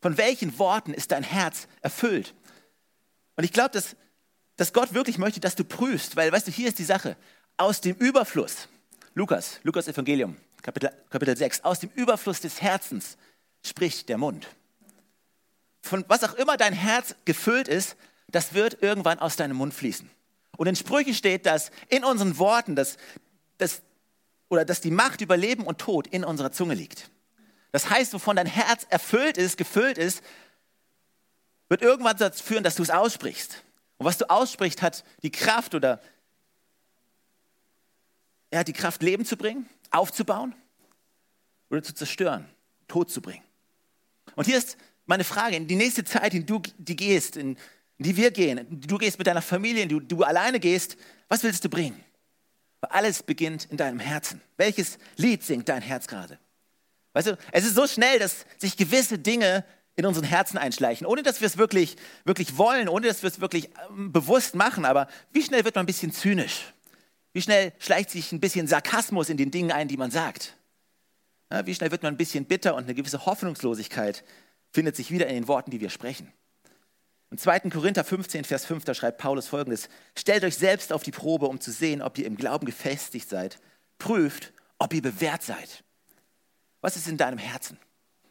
Von 0.00 0.16
welchen 0.16 0.58
Worten 0.58 0.94
ist 0.94 1.10
dein 1.10 1.24
Herz 1.24 1.66
erfüllt? 1.82 2.34
Und 3.36 3.44
ich 3.44 3.52
glaube, 3.52 3.70
dass, 3.70 3.96
dass 4.56 4.72
Gott 4.72 4.94
wirklich 4.94 5.18
möchte, 5.18 5.40
dass 5.40 5.56
du 5.56 5.64
prüfst, 5.64 6.16
weil, 6.16 6.32
weißt 6.32 6.46
du, 6.46 6.52
hier 6.52 6.68
ist 6.68 6.78
die 6.78 6.84
Sache 6.84 7.16
aus 7.58 7.80
dem 7.80 7.96
Überfluss, 7.96 8.68
Lukas, 9.14 9.60
Lukas 9.64 9.88
Evangelium, 9.88 10.36
Kapitel, 10.62 10.90
Kapitel 11.10 11.36
6, 11.36 11.64
aus 11.64 11.80
dem 11.80 11.90
Überfluss 11.94 12.40
des 12.40 12.62
Herzens 12.62 13.18
spricht 13.64 14.08
der 14.08 14.16
Mund. 14.16 14.46
Von 15.82 16.04
was 16.08 16.24
auch 16.24 16.34
immer 16.34 16.56
dein 16.56 16.72
Herz 16.72 17.14
gefüllt 17.24 17.68
ist, 17.68 17.96
das 18.28 18.54
wird 18.54 18.82
irgendwann 18.82 19.18
aus 19.18 19.36
deinem 19.36 19.56
Mund 19.56 19.74
fließen. 19.74 20.08
Und 20.56 20.66
in 20.66 20.76
Sprüchen 20.76 21.14
steht, 21.14 21.46
dass 21.46 21.70
in 21.88 22.04
unseren 22.04 22.38
Worten, 22.38 22.76
dass, 22.76 22.96
dass, 23.58 23.82
oder 24.48 24.64
dass 24.64 24.80
die 24.80 24.90
Macht 24.90 25.20
über 25.20 25.36
Leben 25.36 25.64
und 25.64 25.78
Tod 25.78 26.06
in 26.06 26.24
unserer 26.24 26.52
Zunge 26.52 26.74
liegt. 26.74 27.10
Das 27.72 27.90
heißt, 27.90 28.12
wovon 28.12 28.36
dein 28.36 28.46
Herz 28.46 28.86
erfüllt 28.88 29.36
ist, 29.36 29.56
gefüllt 29.56 29.98
ist, 29.98 30.22
wird 31.68 31.82
irgendwann 31.82 32.16
dazu 32.16 32.42
führen, 32.42 32.64
dass 32.64 32.76
du 32.76 32.82
es 32.82 32.90
aussprichst. 32.90 33.62
Und 33.98 34.06
was 34.06 34.18
du 34.18 34.28
aussprichst, 34.30 34.82
hat 34.82 35.04
die 35.22 35.30
Kraft 35.30 35.74
oder 35.74 36.00
er 38.50 38.60
hat 38.60 38.68
die 38.68 38.72
Kraft, 38.72 39.02
Leben 39.02 39.24
zu 39.24 39.36
bringen, 39.36 39.68
aufzubauen 39.90 40.54
oder 41.70 41.82
zu 41.82 41.94
zerstören, 41.94 42.48
Tod 42.86 43.10
zu 43.10 43.20
bringen. 43.20 43.44
Und 44.36 44.46
hier 44.46 44.58
ist 44.58 44.76
meine 45.06 45.24
Frage, 45.24 45.56
in 45.56 45.66
die 45.66 45.76
nächste 45.76 46.04
Zeit, 46.04 46.34
in 46.34 46.40
die 46.40 46.46
du 46.46 46.62
die 46.78 46.96
gehst, 46.96 47.36
in, 47.36 47.56
die 47.98 48.16
wir 48.16 48.30
gehen, 48.30 48.66
du 48.70 48.98
gehst 48.98 49.18
mit 49.18 49.26
deiner 49.26 49.42
Familie, 49.42 49.86
die 49.86 50.00
du 50.00 50.22
alleine 50.22 50.60
gehst, 50.60 50.96
was 51.28 51.42
willst 51.42 51.64
du 51.64 51.68
bringen? 51.68 52.02
Weil 52.80 52.90
alles 52.90 53.22
beginnt 53.22 53.66
in 53.70 53.76
deinem 53.76 53.98
Herzen. 53.98 54.40
Welches 54.56 54.98
Lied 55.16 55.42
singt 55.42 55.68
dein 55.68 55.82
Herz 55.82 56.06
gerade? 56.06 56.38
Weißt 57.12 57.28
du, 57.28 57.38
es 57.50 57.64
ist 57.64 57.74
so 57.74 57.86
schnell, 57.86 58.18
dass 58.18 58.46
sich 58.58 58.76
gewisse 58.76 59.18
Dinge 59.18 59.64
in 59.96 60.06
unseren 60.06 60.24
Herzen 60.24 60.58
einschleichen, 60.58 61.06
ohne 61.06 61.24
dass 61.24 61.40
wir 61.40 61.46
es 61.46 61.58
wirklich, 61.58 61.96
wirklich 62.24 62.56
wollen, 62.56 62.88
ohne 62.88 63.08
dass 63.08 63.22
wir 63.22 63.28
es 63.28 63.40
wirklich 63.40 63.70
ähm, 63.90 64.12
bewusst 64.12 64.54
machen. 64.54 64.84
Aber 64.84 65.08
wie 65.32 65.42
schnell 65.42 65.64
wird 65.64 65.74
man 65.74 65.82
ein 65.82 65.86
bisschen 65.86 66.12
zynisch? 66.12 66.72
Wie 67.32 67.42
schnell 67.42 67.72
schleicht 67.78 68.10
sich 68.10 68.32
ein 68.32 68.40
bisschen 68.40 68.66
Sarkasmus 68.66 69.28
in 69.28 69.36
den 69.36 69.50
Dingen 69.50 69.72
ein, 69.72 69.88
die 69.88 69.96
man 69.96 70.10
sagt? 70.10 70.56
Wie 71.64 71.74
schnell 71.74 71.90
wird 71.90 72.02
man 72.02 72.14
ein 72.14 72.18
bisschen 72.18 72.44
bitter 72.44 72.74
und 72.74 72.84
eine 72.84 72.94
gewisse 72.94 73.24
Hoffnungslosigkeit 73.24 74.24
findet 74.70 74.96
sich 74.96 75.10
wieder 75.10 75.26
in 75.26 75.34
den 75.34 75.48
Worten, 75.48 75.70
die 75.70 75.80
wir 75.80 75.90
sprechen. 75.90 76.32
Im 77.30 77.38
2. 77.38 77.60
Korinther 77.70 78.04
15, 78.04 78.44
Vers 78.44 78.64
5, 78.64 78.84
da 78.84 78.94
schreibt 78.94 79.18
Paulus 79.18 79.48
folgendes: 79.48 79.88
Stellt 80.16 80.44
euch 80.44 80.56
selbst 80.56 80.92
auf 80.92 81.02
die 81.02 81.10
Probe, 81.10 81.46
um 81.46 81.60
zu 81.60 81.72
sehen, 81.72 82.02
ob 82.02 82.18
ihr 82.18 82.26
im 82.26 82.36
Glauben 82.36 82.66
gefestigt 82.66 83.28
seid. 83.28 83.60
Prüft, 83.98 84.52
ob 84.78 84.94
ihr 84.94 85.02
bewährt 85.02 85.42
seid. 85.42 85.84
Was 86.80 86.96
ist 86.96 87.08
in 87.08 87.16
deinem 87.16 87.38
Herzen? 87.38 87.78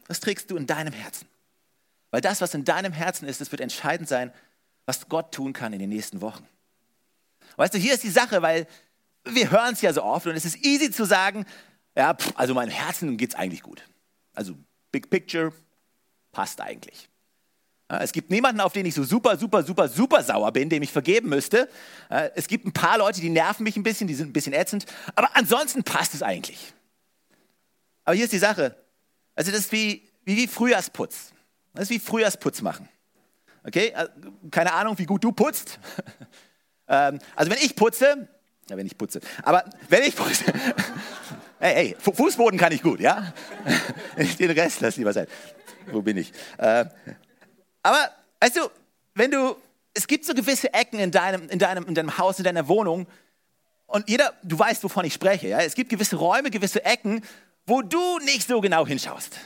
Was 0.07 0.19
trägst 0.19 0.49
du 0.49 0.57
in 0.57 0.65
deinem 0.65 0.93
Herzen? 0.93 1.27
Weil 2.11 2.21
das, 2.21 2.41
was 2.41 2.53
in 2.53 2.63
deinem 2.63 2.93
Herzen 2.93 3.27
ist, 3.27 3.41
das 3.41 3.51
wird 3.51 3.61
entscheidend 3.61 4.07
sein, 4.07 4.31
was 4.85 5.09
Gott 5.09 5.33
tun 5.33 5.53
kann 5.53 5.73
in 5.73 5.79
den 5.79 5.89
nächsten 5.89 6.21
Wochen. 6.21 6.47
Weißt 7.57 7.73
du, 7.73 7.77
hier 7.77 7.93
ist 7.93 8.03
die 8.03 8.09
Sache, 8.09 8.41
weil 8.41 8.67
wir 9.33 9.51
hören 9.51 9.73
es 9.73 9.81
ja 9.81 9.93
so 9.93 10.03
oft 10.03 10.25
und 10.27 10.35
es 10.35 10.45
ist 10.45 10.63
easy 10.65 10.91
zu 10.91 11.05
sagen, 11.05 11.45
ja, 11.95 12.13
pff, 12.13 12.33
also 12.35 12.53
meinem 12.53 12.69
Herzen 12.69 13.17
geht 13.17 13.31
es 13.31 13.35
eigentlich 13.35 13.63
gut. 13.63 13.83
Also 14.33 14.55
Big 14.91 15.09
Picture 15.09 15.51
passt 16.31 16.61
eigentlich. 16.61 17.09
Es 17.89 18.11
gibt 18.11 18.29
niemanden, 18.31 18.59
auf 18.59 18.73
den 18.73 18.85
ich 18.85 18.93
so 18.93 19.03
super, 19.05 19.37
super, 19.37 19.63
super, 19.63 19.87
super 19.87 20.21
sauer 20.21 20.51
bin, 20.51 20.69
dem 20.69 20.83
ich 20.83 20.91
vergeben 20.91 21.29
müsste. 21.29 21.69
Es 22.35 22.49
gibt 22.49 22.65
ein 22.65 22.73
paar 22.73 22.97
Leute, 22.97 23.21
die 23.21 23.29
nerven 23.29 23.63
mich 23.63 23.77
ein 23.77 23.83
bisschen, 23.83 24.07
die 24.07 24.13
sind 24.13 24.29
ein 24.29 24.33
bisschen 24.33 24.51
ätzend, 24.51 24.85
aber 25.15 25.29
ansonsten 25.35 25.83
passt 25.83 26.13
es 26.13 26.21
eigentlich. 26.21 26.73
Aber 28.03 28.15
hier 28.15 28.25
ist 28.25 28.33
die 28.33 28.39
Sache. 28.39 28.75
Also 29.35 29.51
das 29.51 29.61
ist 29.61 29.71
wie, 29.71 30.03
wie, 30.25 30.35
wie 30.35 30.47
Frühjahrsputz. 30.47 31.31
Das 31.73 31.83
ist 31.83 31.89
wie 31.89 31.99
Frühjahrsputz 31.99 32.61
machen. 32.61 32.89
Okay? 33.65 33.93
Äh, 33.95 34.07
keine 34.49 34.73
Ahnung, 34.73 34.97
wie 34.97 35.05
gut 35.05 35.23
du 35.23 35.31
putzt. 35.31 35.79
Ähm, 36.89 37.19
also 37.35 37.51
wenn 37.51 37.57
ich 37.57 37.75
putze, 37.75 38.29
ja, 38.69 38.77
wenn 38.77 38.85
ich 38.85 38.97
putze. 38.97 39.21
Aber 39.43 39.63
wenn 39.89 40.03
ich 40.03 40.15
putze, 40.15 40.45
hey, 41.59 41.95
hey, 41.95 41.95
Fußboden 41.99 42.59
kann 42.59 42.71
ich 42.71 42.81
gut, 42.81 42.99
ja? 42.99 43.33
Den 44.39 44.51
Rest 44.51 44.81
lass 44.81 44.97
lieber 44.97 45.13
sein. 45.13 45.27
Wo 45.91 46.01
bin 46.01 46.17
ich? 46.17 46.31
Äh, 46.57 46.85
aber, 47.83 48.11
weißt 48.39 48.57
du, 48.57 48.69
wenn 49.15 49.31
du, 49.31 49.55
es 49.93 50.07
gibt 50.07 50.25
so 50.25 50.33
gewisse 50.33 50.73
Ecken 50.73 50.99
in 50.99 51.11
deinem, 51.11 51.49
in 51.49 51.59
deinem, 51.59 51.85
in 51.85 51.95
deinem 51.95 52.17
Haus, 52.17 52.37
in 52.37 52.43
deiner 52.43 52.67
Wohnung, 52.67 53.07
und 53.87 54.09
jeder, 54.09 54.33
du 54.43 54.59
weißt, 54.59 54.83
wovon 54.83 55.05
ich 55.05 55.13
spreche, 55.13 55.47
ja? 55.47 55.61
Es 55.61 55.73
gibt 55.73 55.89
gewisse 55.89 56.17
Räume, 56.17 56.51
gewisse 56.51 56.83
Ecken, 56.83 57.23
wo 57.65 57.81
du 57.81 58.19
nicht 58.19 58.47
so 58.47 58.59
genau 58.59 58.85
hinschaust. 58.85 59.37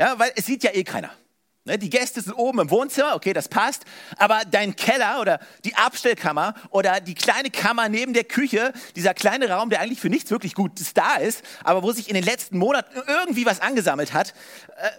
Ja, 0.00 0.18
weil 0.18 0.32
es 0.36 0.46
sieht 0.46 0.62
ja 0.64 0.72
eh 0.72 0.84
keiner. 0.84 1.10
Ne, 1.66 1.78
die 1.78 1.88
Gäste 1.88 2.20
sind 2.20 2.34
oben 2.34 2.60
im 2.60 2.70
Wohnzimmer, 2.70 3.14
okay, 3.14 3.32
das 3.32 3.48
passt. 3.48 3.84
Aber 4.18 4.42
dein 4.50 4.76
Keller 4.76 5.18
oder 5.20 5.40
die 5.64 5.74
Abstellkammer 5.74 6.54
oder 6.68 7.00
die 7.00 7.14
kleine 7.14 7.50
Kammer 7.50 7.88
neben 7.88 8.12
der 8.12 8.24
Küche, 8.24 8.74
dieser 8.96 9.14
kleine 9.14 9.48
Raum, 9.48 9.70
der 9.70 9.80
eigentlich 9.80 10.00
für 10.00 10.10
nichts 10.10 10.30
wirklich 10.30 10.54
Gutes 10.54 10.92
da 10.92 11.16
ist, 11.16 11.42
aber 11.64 11.82
wo 11.82 11.90
sich 11.92 12.08
in 12.08 12.14
den 12.14 12.24
letzten 12.24 12.58
Monaten 12.58 12.94
irgendwie 13.08 13.46
was 13.46 13.60
angesammelt 13.60 14.12
hat, 14.12 14.34
äh, 14.76 14.90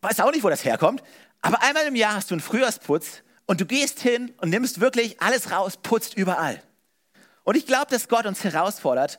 weiß 0.00 0.20
auch 0.20 0.32
nicht, 0.32 0.44
wo 0.44 0.48
das 0.48 0.64
herkommt. 0.64 1.02
Aber 1.42 1.62
einmal 1.62 1.86
im 1.86 1.94
Jahr 1.94 2.14
hast 2.14 2.30
du 2.30 2.34
einen 2.34 2.40
Frühjahrsputz 2.40 3.22
und 3.44 3.60
du 3.60 3.66
gehst 3.66 4.00
hin 4.00 4.32
und 4.38 4.48
nimmst 4.48 4.80
wirklich 4.80 5.20
alles 5.20 5.50
raus, 5.50 5.76
putzt 5.76 6.16
überall. 6.16 6.62
Und 7.42 7.58
ich 7.58 7.66
glaube, 7.66 7.90
dass 7.90 8.08
Gott 8.08 8.24
uns 8.24 8.42
herausfordert, 8.44 9.18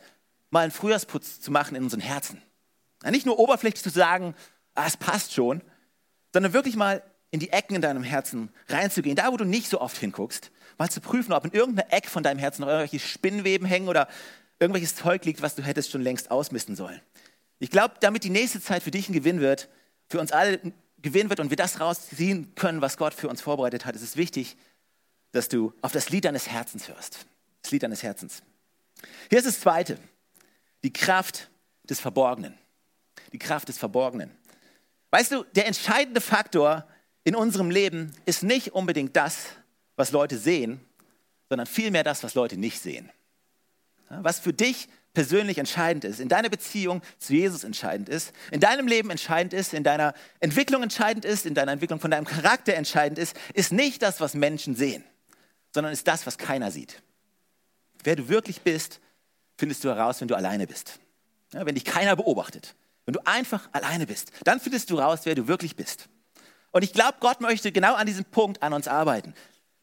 mal 0.49 0.61
einen 0.61 0.71
Frühjahrsputz 0.71 1.39
zu 1.39 1.51
machen 1.51 1.75
in 1.75 1.83
unseren 1.83 2.01
Herzen. 2.01 2.41
nicht 3.11 3.27
nur 3.27 3.37
oberflächlich 3.37 3.83
zu 3.83 3.91
sagen, 3.91 4.33
ah, 4.73 4.87
es 4.87 4.97
passt 4.97 5.33
schon, 5.33 5.61
sondern 6.35 6.51
wirklich 6.51 6.75
mal 6.75 7.01
in 7.31 7.39
die 7.39 7.53
Ecken 7.53 7.75
in 7.77 7.81
deinem 7.81 8.03
Herzen 8.03 8.49
reinzugehen, 8.67 9.15
da 9.15 9.31
wo 9.31 9.37
du 9.37 9.45
nicht 9.45 9.69
so 9.69 9.79
oft 9.79 9.95
hinguckst, 9.95 10.51
mal 10.77 10.89
zu 10.89 10.99
prüfen, 10.99 11.31
ob 11.31 11.45
in 11.45 11.53
irgendeiner 11.53 11.93
Eck 11.93 12.07
von 12.09 12.23
deinem 12.23 12.39
Herzen 12.39 12.63
noch 12.63 12.67
irgendwelche 12.67 12.99
Spinnweben 12.99 13.65
hängen 13.65 13.87
oder 13.87 14.09
irgendwelches 14.59 14.97
Zeug 14.97 15.23
liegt, 15.23 15.41
was 15.41 15.55
du 15.55 15.63
hättest 15.63 15.91
schon 15.91 16.01
längst 16.01 16.31
ausmisten 16.31 16.75
sollen. 16.75 16.99
Ich 17.59 17.71
glaube, 17.71 17.93
damit 18.01 18.25
die 18.25 18.29
nächste 18.29 18.59
Zeit 18.59 18.83
für 18.83 18.91
dich 18.91 19.07
ein 19.07 19.13
Gewinn 19.13 19.39
wird, 19.39 19.69
für 20.09 20.19
uns 20.19 20.33
alle 20.33 20.59
ein 20.61 20.73
Gewinn 21.01 21.29
wird 21.29 21.39
und 21.39 21.51
wir 21.51 21.57
das 21.57 21.79
rausziehen 21.79 22.53
können, 22.55 22.81
was 22.81 22.97
Gott 22.97 23.13
für 23.13 23.29
uns 23.29 23.39
vorbereitet 23.39 23.85
hat, 23.85 23.95
ist 23.95 24.01
es 24.01 24.17
wichtig, 24.17 24.57
dass 25.31 25.47
du 25.47 25.71
auf 25.81 25.93
das 25.93 26.09
Lied 26.09 26.25
deines 26.25 26.49
Herzens 26.49 26.89
hörst. 26.89 27.27
Das 27.61 27.71
Lied 27.71 27.83
deines 27.83 28.03
Herzens. 28.03 28.43
Hier 29.29 29.37
ist 29.37 29.47
das 29.47 29.61
Zweite. 29.61 29.97
Die 30.83 30.91
Kraft 30.91 31.49
des 31.89 32.01
Verborgenen. 32.01 32.57
Die 33.31 33.39
Kraft 33.39 33.69
des 33.69 33.77
Verborgenen. 33.77 34.31
Weißt 35.11 35.31
du, 35.31 35.43
der 35.55 35.67
entscheidende 35.67 36.21
Faktor 36.21 36.87
in 37.23 37.35
unserem 37.35 37.69
Leben 37.69 38.13
ist 38.25 38.43
nicht 38.43 38.73
unbedingt 38.73 39.15
das, 39.15 39.47
was 39.95 40.11
Leute 40.11 40.37
sehen, 40.37 40.79
sondern 41.49 41.67
vielmehr 41.67 42.03
das, 42.03 42.23
was 42.23 42.33
Leute 42.33 42.57
nicht 42.57 42.81
sehen. 42.81 43.11
Was 44.09 44.39
für 44.39 44.53
dich 44.53 44.87
persönlich 45.13 45.57
entscheidend 45.57 46.03
ist, 46.03 46.19
in 46.19 46.29
deiner 46.29 46.49
Beziehung 46.49 47.01
zu 47.17 47.33
Jesus 47.33 47.63
entscheidend 47.63 48.09
ist, 48.09 48.33
in 48.51 48.59
deinem 48.59 48.87
Leben 48.87 49.09
entscheidend 49.09 49.53
ist, 49.53 49.73
in 49.73 49.83
deiner 49.83 50.13
Entwicklung 50.39 50.83
entscheidend 50.83 51.25
ist, 51.25 51.45
in 51.45 51.55
deiner 51.55 51.71
Entwicklung 51.71 51.99
von 51.99 52.11
deinem 52.11 52.25
Charakter 52.25 52.75
entscheidend 52.75 53.17
ist, 53.17 53.35
ist 53.53 53.71
nicht 53.71 54.01
das, 54.01 54.19
was 54.19 54.35
Menschen 54.35 54.75
sehen, 54.75 55.03
sondern 55.73 55.93
ist 55.93 56.07
das, 56.07 56.27
was 56.27 56.37
keiner 56.37 56.69
sieht. 56.69 57.01
Wer 58.03 58.15
du 58.15 58.27
wirklich 58.29 58.61
bist, 58.61 58.99
findest 59.57 59.83
du 59.83 59.89
heraus, 59.89 60.21
wenn 60.21 60.27
du 60.27 60.35
alleine 60.35 60.67
bist. 60.67 60.99
Wenn 61.51 61.73
dich 61.73 61.85
keiner 61.85 62.15
beobachtet. 62.15 62.75
Wenn 63.05 63.13
du 63.13 63.25
einfach 63.25 63.69
alleine 63.71 64.07
bist, 64.07 64.31
dann 64.43 64.59
findest 64.59 64.89
du 64.89 64.99
raus, 64.99 65.21
wer 65.23 65.35
du 65.35 65.47
wirklich 65.47 65.75
bist. 65.75 66.07
Und 66.71 66.83
ich 66.83 66.93
glaube, 66.93 67.15
Gott 67.19 67.39
möchte 67.39 67.71
genau 67.71 67.95
an 67.95 68.07
diesem 68.07 68.25
Punkt 68.25 68.61
an 68.61 68.73
uns 68.73 68.87
arbeiten. 68.87 69.33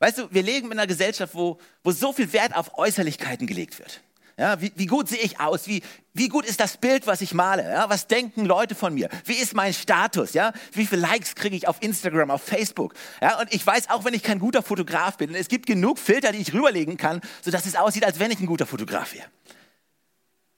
Weißt 0.00 0.18
du, 0.18 0.28
wir 0.30 0.42
leben 0.42 0.66
in 0.66 0.78
einer 0.78 0.86
Gesellschaft, 0.86 1.34
wo, 1.34 1.58
wo 1.84 1.92
so 1.92 2.12
viel 2.12 2.32
Wert 2.32 2.56
auf 2.56 2.76
Äußerlichkeiten 2.76 3.46
gelegt 3.46 3.78
wird. 3.78 4.02
Ja, 4.36 4.60
wie, 4.60 4.72
wie, 4.76 4.86
gut 4.86 5.08
sehe 5.08 5.20
ich 5.20 5.38
aus? 5.38 5.68
Wie, 5.68 5.82
wie 6.14 6.28
gut 6.28 6.44
ist 6.46 6.58
das 6.58 6.78
Bild, 6.78 7.06
was 7.06 7.20
ich 7.20 7.34
male? 7.34 7.62
Ja, 7.62 7.88
was 7.88 8.06
denken 8.06 8.44
Leute 8.44 8.74
von 8.74 8.94
mir? 8.94 9.08
Wie 9.26 9.34
ist 9.34 9.54
mein 9.54 9.72
Status? 9.74 10.32
Ja, 10.32 10.52
wie 10.72 10.86
viele 10.86 11.02
Likes 11.02 11.34
kriege 11.34 11.54
ich 11.54 11.68
auf 11.68 11.76
Instagram, 11.80 12.30
auf 12.30 12.42
Facebook? 12.42 12.94
Ja, 13.20 13.38
und 13.38 13.54
ich 13.54 13.64
weiß 13.64 13.90
auch, 13.90 14.04
wenn 14.04 14.14
ich 14.14 14.22
kein 14.22 14.38
guter 14.38 14.62
Fotograf 14.62 15.18
bin, 15.18 15.34
es 15.34 15.48
gibt 15.48 15.66
genug 15.66 15.98
Filter, 15.98 16.32
die 16.32 16.38
ich 16.38 16.52
rüberlegen 16.52 16.96
kann, 16.96 17.20
sodass 17.42 17.66
es 17.66 17.76
aussieht, 17.76 18.04
als 18.04 18.18
wenn 18.18 18.30
ich 18.30 18.40
ein 18.40 18.46
guter 18.46 18.66
Fotograf 18.66 19.14
wäre. 19.14 19.26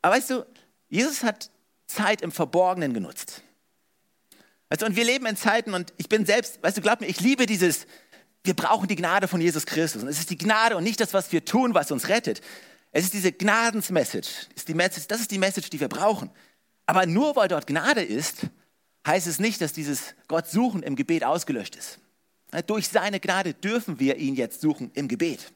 Aber 0.02 0.16
weißt 0.16 0.30
du, 0.30 0.47
Jesus 0.88 1.23
hat 1.23 1.50
Zeit 1.87 2.23
im 2.23 2.33
Verborgenen 2.33 2.95
genutzt. 2.95 3.43
Du, 4.71 4.87
und 4.87 4.97
wir 4.97 5.05
leben 5.05 5.26
in 5.26 5.37
Zeiten, 5.37 5.75
und 5.75 5.93
ich 5.99 6.09
bin 6.09 6.26
selbst, 6.26 6.62
weißt 6.62 6.76
du, 6.76 6.81
glaub 6.81 7.00
mir, 7.00 7.07
ich 7.07 7.21
liebe 7.21 7.47
dieses, 7.47 7.87
wir 8.43 8.55
brauchen 8.55 8.88
die 8.88 8.97
Gnade 8.97 9.29
von 9.29 9.41
Jesus 9.41 9.67
Christus. 9.67 10.03
Und 10.03 10.09
es 10.09 10.19
ist 10.19 10.31
die 10.31 10.38
Gnade 10.38 10.76
und 10.76 10.85
nicht 10.85 11.00
das, 11.00 11.14
was 11.14 11.33
wir 11.33 11.45
tun, 11.45 11.75
was 11.75 11.91
uns 11.91 12.09
rettet. 12.09 12.41
Es 12.91 13.05
ist 13.05 13.14
diese 13.14 13.33
Gnadensmessage. 13.33 14.49
Ist 14.55 14.69
die 14.69 14.75
Message, 14.75 15.07
das 15.07 15.21
ist 15.21 15.31
die 15.31 15.38
Message, 15.38 15.71
die 15.71 15.81
wir 15.81 15.88
brauchen. 15.88 16.31
Aber 16.87 17.07
nur 17.07 17.37
weil 17.37 17.49
dort 17.49 17.67
Gnade 17.67 18.03
ist, 18.03 18.47
heißt 19.07 19.26
es 19.26 19.38
nicht, 19.38 19.61
dass 19.61 19.73
dieses 19.73 20.14
Gott 20.29 20.49
suchen 20.49 20.83
im 20.83 20.97
Gebet 20.97 21.25
ausgelöscht 21.25 21.76
ist. 21.76 21.99
Durch 22.67 22.88
seine 22.88 23.21
Gnade 23.21 23.55
dürfen 23.55 23.99
wir 23.99 24.17
ihn 24.17 24.35
jetzt 24.35 24.61
suchen 24.61 24.91
im 24.95 25.09
Gebet. 25.09 25.53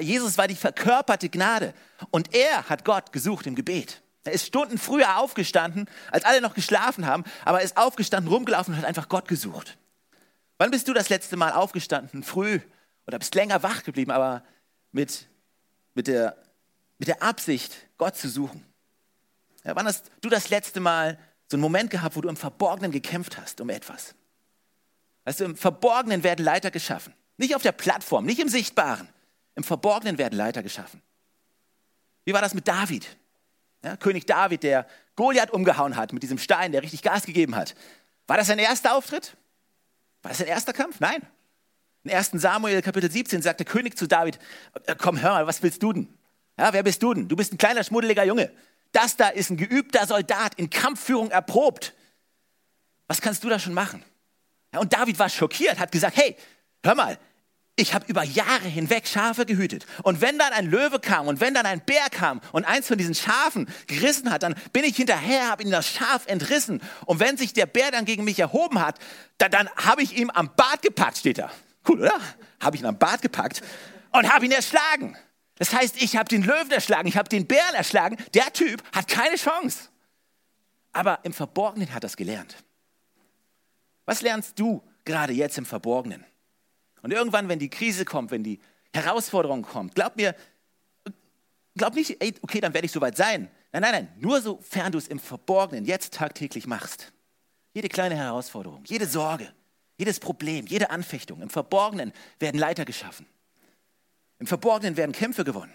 Jesus 0.00 0.36
war 0.38 0.48
die 0.48 0.56
verkörperte 0.56 1.28
Gnade 1.28 1.72
und 2.10 2.34
er 2.34 2.68
hat 2.68 2.84
Gott 2.84 3.12
gesucht 3.12 3.46
im 3.46 3.54
Gebet. 3.54 4.02
Er 4.26 4.32
ist 4.32 4.46
Stunden 4.46 4.78
früher 4.78 5.18
aufgestanden, 5.18 5.88
als 6.10 6.24
alle 6.24 6.40
noch 6.40 6.54
geschlafen 6.54 7.06
haben, 7.06 7.24
aber 7.44 7.58
er 7.58 7.64
ist 7.64 7.76
aufgestanden, 7.76 8.32
rumgelaufen 8.32 8.74
und 8.74 8.78
hat 8.78 8.86
einfach 8.86 9.08
Gott 9.08 9.28
gesucht. 9.28 9.76
Wann 10.58 10.70
bist 10.70 10.88
du 10.88 10.92
das 10.92 11.08
letzte 11.08 11.36
Mal 11.36 11.52
aufgestanden, 11.52 12.22
früh 12.22 12.60
oder 13.06 13.18
bist 13.18 13.34
länger 13.34 13.62
wach 13.62 13.82
geblieben, 13.82 14.10
aber 14.10 14.42
mit, 14.92 15.26
mit 15.94 16.06
der 16.08 16.36
mit 16.98 17.08
der 17.08 17.22
Absicht, 17.22 17.76
Gott 17.98 18.16
zu 18.16 18.28
suchen. 18.28 18.64
Ja, 19.64 19.76
wann 19.76 19.86
hast 19.86 20.10
du 20.20 20.28
das 20.28 20.48
letzte 20.48 20.80
Mal 20.80 21.18
so 21.48 21.56
einen 21.56 21.62
Moment 21.62 21.90
gehabt, 21.90 22.16
wo 22.16 22.20
du 22.20 22.28
im 22.28 22.36
Verborgenen 22.36 22.92
gekämpft 22.92 23.38
hast 23.38 23.60
um 23.60 23.70
etwas? 23.70 24.14
Weißt 25.24 25.40
du, 25.40 25.44
im 25.44 25.56
Verborgenen 25.56 26.22
werden 26.22 26.44
Leiter 26.44 26.70
geschaffen. 26.70 27.14
Nicht 27.36 27.54
auf 27.54 27.62
der 27.62 27.72
Plattform, 27.72 28.24
nicht 28.24 28.38
im 28.38 28.48
Sichtbaren. 28.48 29.08
Im 29.54 29.64
Verborgenen 29.64 30.18
werden 30.18 30.36
Leiter 30.36 30.62
geschaffen. 30.62 31.02
Wie 32.24 32.32
war 32.32 32.40
das 32.40 32.54
mit 32.54 32.68
David? 32.68 33.06
Ja, 33.86 33.96
König 33.96 34.26
David, 34.26 34.64
der 34.64 34.84
Goliath 35.14 35.52
umgehauen 35.52 35.94
hat 35.94 36.12
mit 36.12 36.24
diesem 36.24 36.38
Stein, 36.38 36.72
der 36.72 36.82
richtig 36.82 37.02
Gas 37.02 37.24
gegeben 37.24 37.54
hat. 37.54 37.76
War 38.26 38.36
das 38.36 38.48
sein 38.48 38.58
erster 38.58 38.96
Auftritt? 38.96 39.36
War 40.22 40.30
das 40.30 40.38
sein 40.38 40.48
erster 40.48 40.72
Kampf? 40.72 40.98
Nein. 40.98 41.22
In 42.02 42.10
1. 42.10 42.32
Samuel 42.32 42.82
Kapitel 42.82 43.08
17 43.08 43.42
sagt 43.42 43.60
der 43.60 43.64
König 43.64 43.96
zu 43.96 44.08
David, 44.08 44.40
äh, 44.86 44.96
komm, 44.98 45.22
hör 45.22 45.34
mal, 45.34 45.46
was 45.46 45.62
willst 45.62 45.84
du 45.84 45.92
denn? 45.92 46.08
Ja, 46.58 46.72
wer 46.72 46.82
bist 46.82 47.00
du 47.00 47.14
denn? 47.14 47.28
Du 47.28 47.36
bist 47.36 47.52
ein 47.52 47.58
kleiner, 47.58 47.84
schmuddeliger 47.84 48.24
Junge. 48.24 48.50
Das 48.90 49.16
da 49.16 49.28
ist 49.28 49.50
ein 49.50 49.56
geübter 49.56 50.04
Soldat, 50.04 50.54
in 50.56 50.68
Kampfführung 50.68 51.30
erprobt. 51.30 51.94
Was 53.06 53.20
kannst 53.20 53.44
du 53.44 53.48
da 53.48 53.60
schon 53.60 53.72
machen? 53.72 54.04
Ja, 54.74 54.80
und 54.80 54.92
David 54.92 55.16
war 55.20 55.28
schockiert, 55.28 55.78
hat 55.78 55.92
gesagt, 55.92 56.16
hey, 56.16 56.36
hör 56.82 56.96
mal, 56.96 57.20
ich 57.76 57.92
habe 57.92 58.06
über 58.06 58.24
Jahre 58.24 58.66
hinweg 58.66 59.06
Schafe 59.06 59.44
gehütet. 59.44 59.86
Und 60.02 60.22
wenn 60.22 60.38
dann 60.38 60.52
ein 60.54 60.66
Löwe 60.66 60.98
kam 60.98 61.28
und 61.28 61.40
wenn 61.40 61.52
dann 61.52 61.66
ein 61.66 61.82
Bär 61.82 62.08
kam 62.10 62.40
und 62.52 62.64
eins 62.64 62.88
von 62.88 62.96
diesen 62.96 63.14
Schafen 63.14 63.68
gerissen 63.86 64.30
hat, 64.32 64.42
dann 64.42 64.54
bin 64.72 64.82
ich 64.84 64.96
hinterher, 64.96 65.50
habe 65.50 65.62
ihn 65.62 65.70
das 65.70 65.86
Schaf 65.86 66.26
entrissen. 66.26 66.80
Und 67.04 67.20
wenn 67.20 67.36
sich 67.36 67.52
der 67.52 67.66
Bär 67.66 67.90
dann 67.90 68.06
gegen 68.06 68.24
mich 68.24 68.38
erhoben 68.38 68.80
hat, 68.80 68.98
dann, 69.36 69.50
dann 69.50 69.68
habe 69.76 70.02
ich 70.02 70.16
ihm 70.16 70.30
am 70.30 70.50
Bart 70.56 70.80
gepackt, 70.80 71.18
steht 71.18 71.36
da. 71.36 71.52
Cool, 71.86 72.00
oder? 72.00 72.18
Habe 72.60 72.76
ich 72.76 72.82
ihn 72.82 72.86
am 72.86 72.98
Bart 72.98 73.20
gepackt 73.20 73.62
und 74.10 74.32
habe 74.32 74.46
ihn 74.46 74.52
erschlagen. 74.52 75.16
Das 75.58 75.74
heißt, 75.74 76.02
ich 76.02 76.16
habe 76.16 76.28
den 76.28 76.42
Löwen 76.42 76.70
erschlagen, 76.70 77.06
ich 77.08 77.18
habe 77.18 77.28
den 77.28 77.46
Bären 77.46 77.74
erschlagen. 77.74 78.16
Der 78.32 78.52
Typ 78.54 78.82
hat 78.94 79.06
keine 79.06 79.36
Chance. 79.36 79.90
Aber 80.92 81.20
im 81.24 81.34
Verborgenen 81.34 81.92
hat 81.92 82.04
er 82.04 82.08
es 82.08 82.16
gelernt. 82.16 82.56
Was 84.06 84.22
lernst 84.22 84.58
du 84.58 84.82
gerade 85.04 85.34
jetzt 85.34 85.58
im 85.58 85.66
Verborgenen? 85.66 86.24
Und 87.06 87.12
irgendwann, 87.12 87.48
wenn 87.48 87.60
die 87.60 87.70
Krise 87.70 88.04
kommt, 88.04 88.32
wenn 88.32 88.42
die 88.42 88.58
Herausforderung 88.92 89.62
kommt, 89.62 89.94
glaub 89.94 90.16
mir, 90.16 90.34
glaub 91.76 91.94
nicht, 91.94 92.20
ey, 92.20 92.34
okay, 92.42 92.60
dann 92.60 92.74
werde 92.74 92.86
ich 92.86 92.90
soweit 92.90 93.16
sein. 93.16 93.48
Nein, 93.70 93.82
nein, 93.82 93.92
nein, 93.92 94.08
nur 94.18 94.42
sofern 94.42 94.90
du 94.90 94.98
es 94.98 95.06
im 95.06 95.20
Verborgenen 95.20 95.84
jetzt 95.84 96.14
tagtäglich 96.14 96.66
machst. 96.66 97.12
Jede 97.74 97.88
kleine 97.88 98.16
Herausforderung, 98.16 98.82
jede 98.86 99.06
Sorge, 99.06 99.52
jedes 99.96 100.18
Problem, 100.18 100.66
jede 100.66 100.90
Anfechtung, 100.90 101.42
im 101.42 101.48
Verborgenen 101.48 102.12
werden 102.40 102.58
Leiter 102.58 102.84
geschaffen. 102.84 103.24
Im 104.40 104.48
Verborgenen 104.48 104.96
werden 104.96 105.12
Kämpfe 105.12 105.44
gewonnen. 105.44 105.74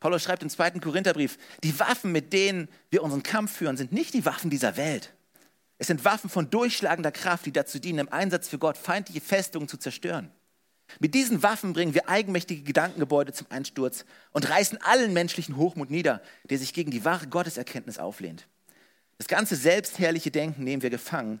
Paulus 0.00 0.22
schreibt 0.22 0.42
im 0.42 0.48
zweiten 0.48 0.80
Korintherbrief, 0.80 1.36
die 1.64 1.78
Waffen, 1.78 2.12
mit 2.12 2.32
denen 2.32 2.70
wir 2.88 3.02
unseren 3.02 3.22
Kampf 3.22 3.58
führen, 3.58 3.76
sind 3.76 3.92
nicht 3.92 4.14
die 4.14 4.24
Waffen 4.24 4.48
dieser 4.48 4.78
Welt. 4.78 5.12
Es 5.76 5.88
sind 5.88 6.06
Waffen 6.06 6.30
von 6.30 6.48
durchschlagender 6.48 7.12
Kraft, 7.12 7.44
die 7.44 7.52
dazu 7.52 7.78
dienen, 7.78 7.98
im 7.98 8.08
Einsatz 8.10 8.48
für 8.48 8.58
Gott 8.58 8.78
feindliche 8.78 9.20
Festungen 9.20 9.68
zu 9.68 9.76
zerstören. 9.76 10.32
Mit 11.00 11.14
diesen 11.14 11.42
Waffen 11.42 11.72
bringen 11.72 11.94
wir 11.94 12.08
eigenmächtige 12.08 12.62
Gedankengebäude 12.62 13.32
zum 13.32 13.48
Einsturz 13.50 14.04
und 14.32 14.48
reißen 14.48 14.80
allen 14.82 15.12
menschlichen 15.12 15.56
Hochmut 15.56 15.90
nieder, 15.90 16.22
der 16.44 16.58
sich 16.58 16.72
gegen 16.72 16.90
die 16.90 17.04
wahre 17.04 17.26
Gotteserkenntnis 17.26 17.98
auflehnt. 17.98 18.46
Das 19.18 19.28
ganze 19.28 19.56
selbstherrliche 19.56 20.30
Denken 20.30 20.64
nehmen 20.64 20.82
wir 20.82 20.90
gefangen, 20.90 21.40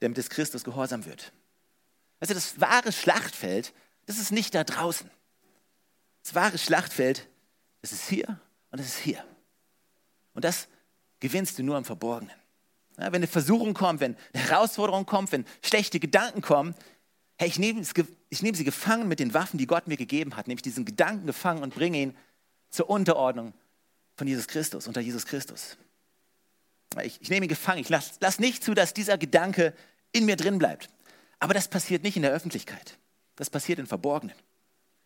damit 0.00 0.18
es 0.18 0.30
Christus 0.30 0.64
gehorsam 0.64 1.04
wird. 1.04 1.32
Also 2.18 2.34
das 2.34 2.60
wahre 2.60 2.92
Schlachtfeld, 2.92 3.72
das 4.06 4.18
ist 4.18 4.32
nicht 4.32 4.54
da 4.54 4.64
draußen. 4.64 5.10
Das 6.22 6.34
wahre 6.34 6.58
Schlachtfeld, 6.58 7.28
das 7.82 7.92
ist 7.92 8.08
hier 8.08 8.40
und 8.70 8.80
das 8.80 8.86
ist 8.86 8.98
hier. 8.98 9.24
Und 10.34 10.44
das 10.44 10.68
gewinnst 11.20 11.58
du 11.58 11.62
nur 11.62 11.78
im 11.78 11.84
Verborgenen. 11.84 12.34
Ja, 12.98 13.06
wenn 13.06 13.16
eine 13.16 13.26
Versuchung 13.26 13.72
kommt, 13.72 14.00
wenn 14.00 14.16
eine 14.32 14.42
Herausforderung 14.42 15.06
kommt, 15.06 15.32
wenn 15.32 15.46
schlechte 15.62 16.00
Gedanken 16.00 16.42
kommen, 16.42 16.74
hey, 17.38 17.48
ich 17.48 17.58
nehme, 17.58 17.82
ich 18.30 18.42
nehme 18.42 18.56
sie 18.56 18.64
gefangen 18.64 19.08
mit 19.08 19.20
den 19.20 19.34
Waffen, 19.34 19.58
die 19.58 19.66
Gott 19.66 19.86
mir 19.86 19.96
gegeben 19.96 20.36
hat, 20.36 20.48
nämlich 20.48 20.62
diesen 20.62 20.84
Gedanken 20.84 21.26
gefangen 21.26 21.62
und 21.62 21.74
bringe 21.74 21.98
ihn 21.98 22.16
zur 22.70 22.88
Unterordnung 22.88 23.52
von 24.16 24.26
Jesus 24.26 24.46
Christus, 24.46 24.86
unter 24.86 25.00
Jesus 25.00 25.26
Christus. 25.26 25.76
Ich, 27.02 27.20
ich 27.20 27.30
nehme 27.30 27.46
ihn 27.46 27.48
gefangen, 27.48 27.80
ich 27.80 27.88
lasse 27.88 28.14
lass 28.20 28.38
nicht 28.38 28.64
zu, 28.64 28.74
dass 28.74 28.94
dieser 28.94 29.18
Gedanke 29.18 29.74
in 30.12 30.24
mir 30.24 30.36
drin 30.36 30.58
bleibt. 30.58 30.88
Aber 31.38 31.54
das 31.54 31.68
passiert 31.68 32.02
nicht 32.02 32.16
in 32.16 32.22
der 32.22 32.32
Öffentlichkeit. 32.32 32.98
Das 33.36 33.50
passiert 33.50 33.78
im 33.78 33.86
Verborgenen. 33.86 34.34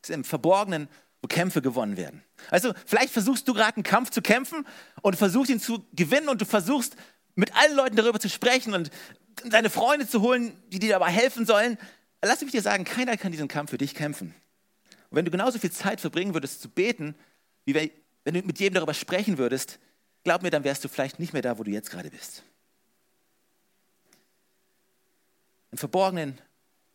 Das 0.01 0.11
ist 0.11 0.15
im 0.15 0.25
Verborgenen 0.25 0.89
wo 1.25 1.27
Kämpfe 1.27 1.63
gewonnen 1.63 1.97
werden. 1.97 2.23
Also 2.51 2.75
vielleicht 2.85 3.11
versuchst 3.11 3.49
du 3.49 3.55
gerade 3.55 3.77
einen 3.77 3.83
Kampf 3.83 4.11
zu 4.11 4.21
kämpfen 4.21 4.67
und 5.01 5.17
versuchst 5.17 5.51
ihn 5.51 5.59
zu 5.59 5.83
gewinnen 5.95 6.29
und 6.29 6.39
du 6.43 6.45
versuchst 6.45 6.97
mit 7.35 7.57
allen 7.57 7.75
Leuten 7.75 7.97
darüber 7.97 8.21
zu 8.21 8.29
sprechen 8.29 8.75
und 8.75 8.91
deine 9.47 9.71
Freunde 9.71 10.07
zu 10.07 10.21
holen, 10.21 10.55
die 10.69 10.79
dir 10.79 10.91
dabei 10.91 11.11
helfen 11.11 11.47
sollen. 11.47 11.79
Lass 12.25 12.41
mich 12.41 12.53
dir 12.53 12.63
sagen, 12.63 12.85
keiner 12.85 13.17
kann 13.17 13.33
diesen 13.33 13.49
Kampf 13.49 13.71
für 13.71 13.79
dich 13.79 13.95
kämpfen. 13.95 14.35
Und 15.11 15.17
wenn 15.17 15.25
du 15.25 15.31
genauso 15.31 15.59
viel 15.59 15.71
Zeit 15.71 16.01
verbringen 16.01 16.35
würdest 16.35 16.63
zu 16.63 16.69
beten, 16.69 17.15
wie 17.65 17.75
wenn 17.75 18.35
du 18.35 18.43
mit 18.43 18.59
jedem 18.59 18.75
darüber 18.75 18.95
sprechen 18.95 19.37
würdest, 19.39 19.79
glaub 20.23 20.43
mir, 20.43 20.51
dann 20.51 20.65
wärst 20.65 20.83
du 20.85 20.89
vielleicht 20.89 21.19
nicht 21.19 21.33
mehr 21.33 21.43
da, 21.43 21.59
wo 21.59 21.63
du 21.63 21.71
jetzt 21.71 21.91
gerade 21.91 22.11
bist. 22.11 22.43
Im 25.71 25.79
Verborgenen 25.79 26.41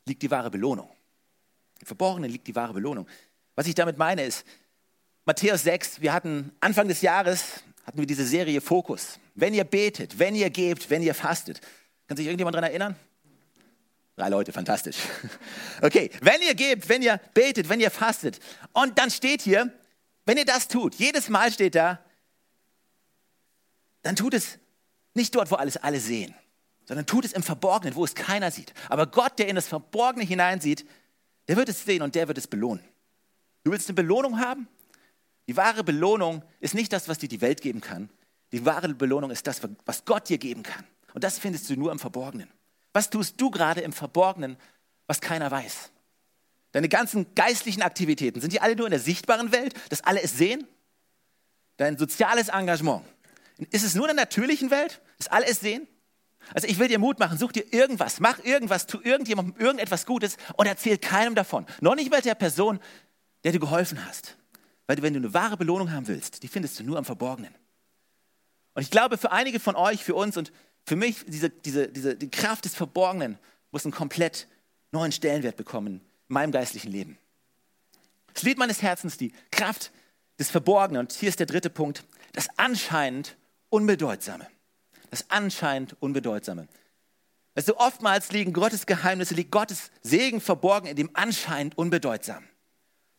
liegt 0.05 0.21
die 0.21 0.31
wahre 0.31 0.50
Belohnung. 0.50 0.89
Im 1.79 1.86
Verborgenen 1.86 2.31
liegt 2.31 2.48
die 2.48 2.55
wahre 2.55 2.74
Belohnung. 2.74 3.07
Was 3.55 3.67
ich 3.67 3.75
damit 3.75 3.98
meine 3.98 4.24
ist, 4.24 4.45
Matthäus 5.25 5.63
6, 5.63 6.01
wir 6.01 6.12
hatten 6.12 6.51
Anfang 6.59 6.88
des 6.88 7.01
Jahres, 7.01 7.63
hatten 7.83 8.00
wir 8.00 8.07
diese 8.07 8.25
Serie 8.25 8.62
Fokus. 8.62 9.19
Wenn 9.36 9.53
ihr 9.53 9.63
betet, 9.63 10.17
wenn 10.17 10.33
ihr 10.33 10.50
gebt, 10.50 10.89
wenn 10.89 11.03
ihr 11.03 11.13
fastet. 11.13 11.62
Kann 12.07 12.17
sich 12.17 12.25
irgendjemand 12.25 12.55
daran 12.55 12.69
erinnern? 12.69 12.95
Drei 14.19 14.27
Leute, 14.27 14.51
fantastisch. 14.51 14.97
Okay, 15.81 16.11
wenn 16.21 16.41
ihr 16.41 16.53
gebt, 16.53 16.89
wenn 16.89 17.01
ihr 17.01 17.21
betet, 17.33 17.69
wenn 17.69 17.79
ihr 17.79 17.89
fastet. 17.89 18.41
Und 18.73 18.99
dann 18.99 19.09
steht 19.09 19.41
hier, 19.41 19.71
wenn 20.25 20.38
ihr 20.38 20.43
das 20.43 20.67
tut, 20.67 20.95
jedes 20.95 21.29
Mal 21.29 21.53
steht 21.53 21.75
da, 21.75 22.03
dann 24.01 24.17
tut 24.17 24.33
es 24.33 24.59
nicht 25.13 25.33
dort, 25.35 25.49
wo 25.51 25.55
alles 25.55 25.77
alle 25.77 26.01
sehen, 26.01 26.35
sondern 26.83 27.05
tut 27.05 27.23
es 27.23 27.31
im 27.31 27.43
Verborgenen, 27.43 27.95
wo 27.95 28.03
es 28.03 28.13
keiner 28.13 28.51
sieht. 28.51 28.73
Aber 28.89 29.07
Gott, 29.07 29.39
der 29.39 29.47
in 29.47 29.55
das 29.55 29.69
Verborgene 29.69 30.25
hineinsieht, 30.25 30.85
der 31.47 31.55
wird 31.55 31.69
es 31.69 31.85
sehen 31.85 32.01
und 32.01 32.13
der 32.13 32.27
wird 32.27 32.38
es 32.38 32.47
belohnen. 32.47 32.83
Du 33.63 33.71
willst 33.71 33.88
eine 33.88 33.95
Belohnung 33.95 34.38
haben? 34.38 34.67
Die 35.47 35.55
wahre 35.55 35.85
Belohnung 35.85 36.43
ist 36.59 36.73
nicht 36.73 36.91
das, 36.91 37.07
was 37.07 37.19
dir 37.19 37.29
die 37.29 37.39
Welt 37.39 37.61
geben 37.61 37.79
kann. 37.79 38.09
Die 38.51 38.65
wahre 38.65 38.93
Belohnung 38.93 39.31
ist 39.31 39.47
das, 39.47 39.61
was 39.85 40.03
Gott 40.03 40.27
dir 40.27 40.39
geben 40.39 40.63
kann. 40.63 40.85
Und 41.13 41.23
das 41.23 41.39
findest 41.39 41.69
du 41.69 41.77
nur 41.77 41.93
im 41.93 41.99
Verborgenen. 41.99 42.51
Was 42.93 43.10
tust 43.10 43.39
du 43.39 43.51
gerade 43.51 43.81
im 43.81 43.93
Verborgenen, 43.93 44.58
was 45.08 45.22
keiner 45.22 45.50
weiß? 45.51 45.91
Deine 46.72 46.89
ganzen 46.89 47.34
geistlichen 47.36 47.81
Aktivitäten, 47.81 48.41
sind 48.41 48.53
die 48.53 48.62
alle 48.62 48.75
nur 48.75 48.86
in 48.88 48.91
der 48.91 49.00
sichtbaren 49.00 49.51
Welt, 49.51 49.74
dass 49.89 50.01
alle 50.01 50.22
es 50.22 50.38
sehen? 50.38 50.67
Dein 51.77 51.98
soziales 51.98 52.50
Engagement, 52.50 53.03
ist 53.72 53.84
es 53.84 53.96
nur 53.96 54.10
in 54.10 54.15
der 54.15 54.25
natürlichen 54.25 54.69
Welt, 54.69 55.01
dass 55.17 55.27
alle 55.27 55.48
es 55.48 55.60
sehen? 55.60 55.88
Also 56.53 56.67
ich 56.67 56.79
will 56.79 56.88
dir 56.88 57.00
Mut 57.00 57.19
machen, 57.19 57.38
such 57.38 57.51
dir 57.51 57.74
irgendwas, 57.74 58.19
mach 58.19 58.43
irgendwas, 58.43 58.88
tu 58.88 59.00
irgendjemandem 59.01 59.55
irgendetwas 59.60 60.05
Gutes 60.05 60.38
und 60.55 60.65
erzähl 60.65 60.98
keinem 60.98 61.36
davon. 61.36 61.65
Noch 61.81 61.96
nicht 61.96 62.10
mal 62.10 62.22
der 62.22 62.36
Person, 62.36 62.79
der 63.43 63.51
du 63.51 63.60
geholfen 63.60 64.03
hast. 64.05 64.38
Weil 64.88 65.01
wenn 65.01 65.13
du 65.13 65.19
eine 65.19 65.34
wahre 65.34 65.58
Belohnung 65.58 65.91
haben 65.91 66.08
willst, 66.08 66.41
die 66.43 66.48
findest 66.48 66.79
du 66.79 66.84
nur 66.84 66.98
am 66.98 67.05
Verborgenen. 67.05 67.53
Und 68.74 68.81
ich 68.81 68.91
glaube, 68.91 69.17
für 69.17 69.31
einige 69.31 69.60
von 69.60 69.75
euch, 69.75 70.03
für 70.03 70.15
uns 70.15 70.38
und 70.38 70.51
für 70.89 70.96
mich, 70.96 71.24
diese, 71.27 71.51
diese, 71.51 71.88
diese, 71.88 72.15
die 72.15 72.31
Kraft 72.31 72.65
des 72.65 72.74
Verborgenen 72.74 73.38
muss 73.69 73.86
einen 73.86 73.93
komplett 73.93 74.48
neuen 74.91 75.12
Stellenwert 75.12 75.55
bekommen 75.55 75.88
in 75.88 76.01
meinem 76.34 76.51
geistlichen 76.51 76.91
Leben. 76.91 77.19
Das 78.34 78.41
Lied 78.41 78.58
meines 78.58 78.81
Herzens, 78.81 79.15
die 79.15 79.31
Kraft 79.51 79.91
des 80.39 80.50
Verborgenen. 80.50 81.01
Und 81.01 81.12
hier 81.12 81.29
ist 81.29 81.38
der 81.38 81.46
dritte 81.46 81.69
Punkt, 81.69 82.03
das 82.34 82.48
anscheinend 82.58 83.38
Unbedeutsame. 83.69 84.48
Das 85.12 85.29
anscheinend 85.29 85.96
Unbedeutsame. 86.00 86.67
Also 87.53 87.77
oftmals 87.77 88.31
liegen 88.31 88.51
Gottes 88.51 88.88
Geheimnisse, 88.88 89.36
liegt 89.36 89.51
Gottes 89.51 89.91
Segen 90.01 90.41
verborgen 90.41 90.88
in 90.88 90.96
dem 90.96 91.12
anscheinend 91.13 91.77
Unbedeutsamen. 91.77 92.50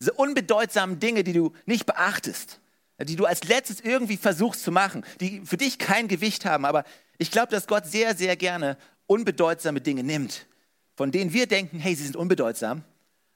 Diese 0.00 0.12
unbedeutsamen 0.14 0.98
Dinge, 0.98 1.22
die 1.22 1.34
du 1.34 1.52
nicht 1.66 1.86
beachtest, 1.86 2.58
die 3.04 3.16
du 3.16 3.24
als 3.26 3.44
letztes 3.44 3.80
irgendwie 3.80 4.16
versuchst 4.16 4.62
zu 4.62 4.72
machen, 4.72 5.04
die 5.20 5.42
für 5.44 5.56
dich 5.56 5.78
kein 5.78 6.08
Gewicht 6.08 6.44
haben. 6.44 6.64
Aber 6.64 6.84
ich 7.18 7.30
glaube, 7.30 7.50
dass 7.50 7.66
Gott 7.66 7.86
sehr, 7.86 8.16
sehr 8.16 8.36
gerne 8.36 8.76
unbedeutsame 9.06 9.80
Dinge 9.80 10.02
nimmt, 10.02 10.46
von 10.94 11.10
denen 11.12 11.32
wir 11.32 11.46
denken, 11.46 11.78
hey, 11.78 11.94
sie 11.94 12.04
sind 12.04 12.16
unbedeutsam. 12.16 12.84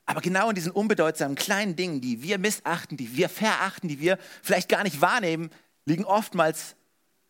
Aber 0.06 0.20
genau 0.20 0.50
in 0.50 0.54
diesen 0.54 0.72
unbedeutsamen 0.72 1.34
kleinen 1.34 1.76
Dingen, 1.76 2.00
die 2.00 2.22
wir 2.22 2.38
missachten, 2.38 2.96
die 2.96 3.16
wir 3.16 3.28
verachten, 3.28 3.88
die 3.88 4.00
wir 4.00 4.18
vielleicht 4.42 4.68
gar 4.68 4.82
nicht 4.82 5.00
wahrnehmen, 5.00 5.50
liegen 5.86 6.04
oftmals 6.04 6.76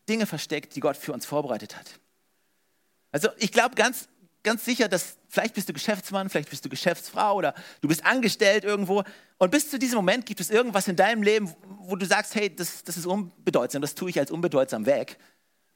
Dinge 0.08 0.26
versteckt, 0.26 0.74
die 0.74 0.80
Gott 0.80 0.96
für 0.96 1.12
uns 1.12 1.24
vorbereitet 1.24 1.76
hat. 1.76 2.00
Also 3.12 3.28
ich 3.38 3.52
glaube 3.52 3.76
ganz, 3.76 4.08
ganz 4.42 4.64
sicher, 4.64 4.88
dass 4.88 5.16
vielleicht 5.34 5.54
bist 5.54 5.68
du 5.68 5.72
Geschäftsmann, 5.72 6.30
vielleicht 6.30 6.50
bist 6.50 6.64
du 6.64 6.68
Geschäftsfrau 6.68 7.34
oder 7.34 7.54
du 7.80 7.88
bist 7.88 8.04
angestellt 8.04 8.64
irgendwo 8.64 9.02
und 9.38 9.50
bis 9.50 9.68
zu 9.68 9.78
diesem 9.78 9.96
Moment 9.96 10.24
gibt 10.26 10.40
es 10.40 10.48
irgendwas 10.48 10.88
in 10.88 10.96
deinem 10.96 11.22
Leben, 11.22 11.54
wo 11.80 11.96
du 11.96 12.06
sagst, 12.06 12.34
hey, 12.34 12.54
das, 12.54 12.84
das 12.84 12.96
ist 12.96 13.06
unbedeutsam, 13.06 13.82
das 13.82 13.94
tue 13.94 14.10
ich 14.10 14.18
als 14.18 14.30
unbedeutsam 14.30 14.86
weg. 14.86 15.18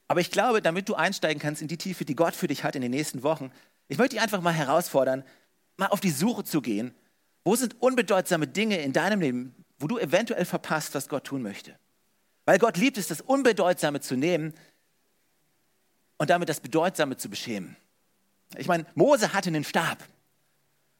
Aber 0.07 0.21
ich 0.21 0.31
glaube, 0.31 0.61
damit 0.61 0.89
du 0.89 0.95
einsteigen 0.95 1.39
kannst 1.39 1.61
in 1.61 1.67
die 1.67 1.77
Tiefe, 1.77 2.03
die 2.03 2.15
Gott 2.15 2.35
für 2.35 2.47
dich 2.47 2.63
hat 2.63 2.75
in 2.75 2.81
den 2.81 2.91
nächsten 2.91 3.21
Wochen, 3.21 3.51
ich 3.89 3.97
möchte 3.97 4.15
dich 4.15 4.23
einfach 4.23 4.41
mal 4.41 4.53
herausfordern, 4.53 5.23
mal 5.77 5.87
auf 5.87 5.99
die 5.99 6.09
Suche 6.09 6.43
zu 6.43 6.61
gehen. 6.61 6.95
Wo 7.43 7.55
sind 7.55 7.79
unbedeutsame 7.81 8.47
Dinge 8.47 8.81
in 8.81 8.93
deinem 8.93 9.21
Leben, 9.21 9.55
wo 9.77 9.87
du 9.87 9.97
eventuell 9.97 10.45
verpasst, 10.45 10.95
was 10.95 11.09
Gott 11.09 11.25
tun 11.25 11.41
möchte? 11.41 11.77
Weil 12.45 12.57
Gott 12.57 12.77
liebt 12.77 12.97
es, 12.97 13.07
das 13.07 13.21
Unbedeutsame 13.21 14.01
zu 14.01 14.15
nehmen 14.15 14.53
und 16.17 16.29
damit 16.29 16.49
das 16.49 16.59
Bedeutsame 16.59 17.17
zu 17.17 17.29
beschämen. 17.29 17.75
Ich 18.57 18.67
meine, 18.67 18.85
Mose 18.95 19.33
hatte 19.33 19.49
einen 19.49 19.63
Stab. 19.63 20.03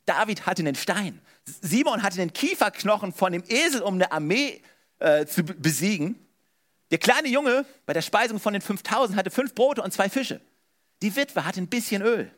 David 0.05 0.45
hatte 0.45 0.61
einen 0.61 0.75
Stein. 0.75 1.21
Simon 1.45 2.03
hatte 2.03 2.17
den 2.17 2.33
Kieferknochen 2.33 3.13
von 3.13 3.31
dem 3.31 3.43
Esel, 3.47 3.81
um 3.81 3.95
eine 3.95 4.11
Armee 4.11 4.61
äh, 4.99 5.25
zu 5.25 5.43
besiegen. 5.43 6.15
Der 6.91 6.97
kleine 6.97 7.27
Junge 7.27 7.65
bei 7.85 7.93
der 7.93 8.01
Speisung 8.01 8.39
von 8.39 8.53
den 8.53 8.61
5000 8.61 9.17
hatte 9.17 9.29
fünf 9.29 9.53
Brote 9.53 9.81
und 9.81 9.91
zwei 9.91 10.09
Fische. 10.09 10.41
Die 11.01 11.15
Witwe 11.15 11.45
hatte 11.45 11.61
ein 11.61 11.67
bisschen 11.67 12.01
Öl. 12.01 12.31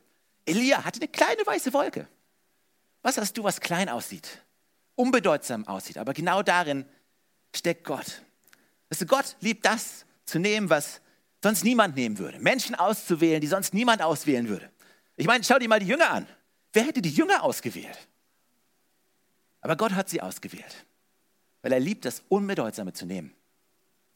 Elia 0.46 0.84
hatte 0.84 1.00
eine 1.00 1.08
kleine 1.08 1.46
weiße 1.46 1.74
Wolke. 1.74 2.08
Was 3.02 3.18
hast 3.18 3.38
du, 3.38 3.44
was 3.44 3.60
klein 3.60 3.90
aussieht, 3.90 4.42
unbedeutsam 4.96 5.68
aussieht, 5.68 5.98
aber 5.98 6.14
genau 6.14 6.44
darin 6.44 6.86
steckt 7.56 7.84
Gott. 7.84 8.22
Weißt 8.90 9.02
du, 9.02 9.06
Gott 9.06 9.36
liebt 9.40 9.66
das 9.66 10.06
zu 10.26 10.40
nehmen, 10.40 10.70
was 10.70 11.02
sonst 11.44 11.64
niemand 11.64 11.96
nehmen 11.96 12.18
würde. 12.18 12.40
Menschen 12.40 12.76
auszuwählen, 12.76 13.42
die 13.42 13.48
sonst 13.48 13.74
niemand 13.74 14.02
auswählen 14.02 14.48
würde. 14.48 14.71
Ich 15.22 15.28
meine, 15.28 15.44
schau 15.44 15.60
dir 15.60 15.70
mal 15.70 15.80
die 15.80 15.86
Jünger 15.86 16.10
an. 16.10 16.26
Wer 16.74 16.82
hätte 16.82 17.00
die 17.00 17.12
Jünger 17.12 17.44
ausgewählt? 17.44 18.08
Aber 19.62 19.76
Gott 19.76 19.92
hat 19.92 20.10
sie 20.10 20.20
ausgewählt, 20.20 20.88
weil 21.62 21.74
er 21.74 21.80
liebt, 21.80 22.06
das 22.06 22.24
Unbedeutsame 22.28 22.94
zu 22.94 23.06
nehmen. 23.06 23.32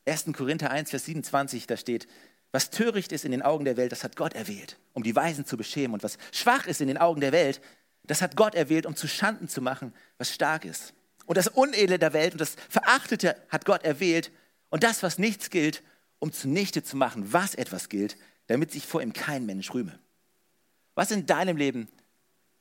1. 0.07 0.25
Korinther 0.35 0.71
1, 0.71 0.89
Vers 0.89 1.05
27, 1.05 1.67
da 1.67 1.77
steht, 1.77 2.07
was 2.51 2.71
töricht 2.71 3.11
ist 3.11 3.23
in 3.23 3.29
den 3.29 3.43
Augen 3.43 3.65
der 3.65 3.77
Welt, 3.77 3.91
das 3.91 4.03
hat 4.03 4.15
Gott 4.15 4.33
erwählt, 4.33 4.79
um 4.93 5.03
die 5.03 5.15
Weisen 5.15 5.45
zu 5.45 5.57
beschämen. 5.57 5.93
Und 5.93 6.01
was 6.01 6.17
schwach 6.31 6.65
ist 6.65 6.81
in 6.81 6.87
den 6.87 6.97
Augen 6.97 7.21
der 7.21 7.31
Welt, 7.31 7.61
das 8.01 8.23
hat 8.23 8.35
Gott 8.35 8.55
erwählt, 8.55 8.87
um 8.87 8.95
zu 8.95 9.07
Schanden 9.07 9.47
zu 9.47 9.61
machen, 9.61 9.93
was 10.17 10.33
stark 10.33 10.65
ist. 10.65 10.95
Und 11.27 11.37
das 11.37 11.49
Unedle 11.49 11.99
der 11.99 12.13
Welt 12.13 12.31
und 12.31 12.41
das 12.41 12.55
Verachtete 12.67 13.39
hat 13.49 13.65
Gott 13.65 13.83
erwählt, 13.83 14.31
und 14.69 14.83
das, 14.83 15.03
was 15.03 15.19
nichts 15.19 15.51
gilt, 15.51 15.83
um 16.17 16.31
zunichte 16.31 16.81
zu 16.81 16.97
machen, 16.97 17.31
was 17.31 17.53
etwas 17.53 17.89
gilt, 17.89 18.17
damit 18.47 18.71
sich 18.71 18.87
vor 18.87 19.03
ihm 19.03 19.13
kein 19.13 19.45
Mensch 19.45 19.71
rühme. 19.71 19.99
Was 20.95 21.11
in 21.11 21.25
deinem 21.25 21.57
Leben 21.57 21.87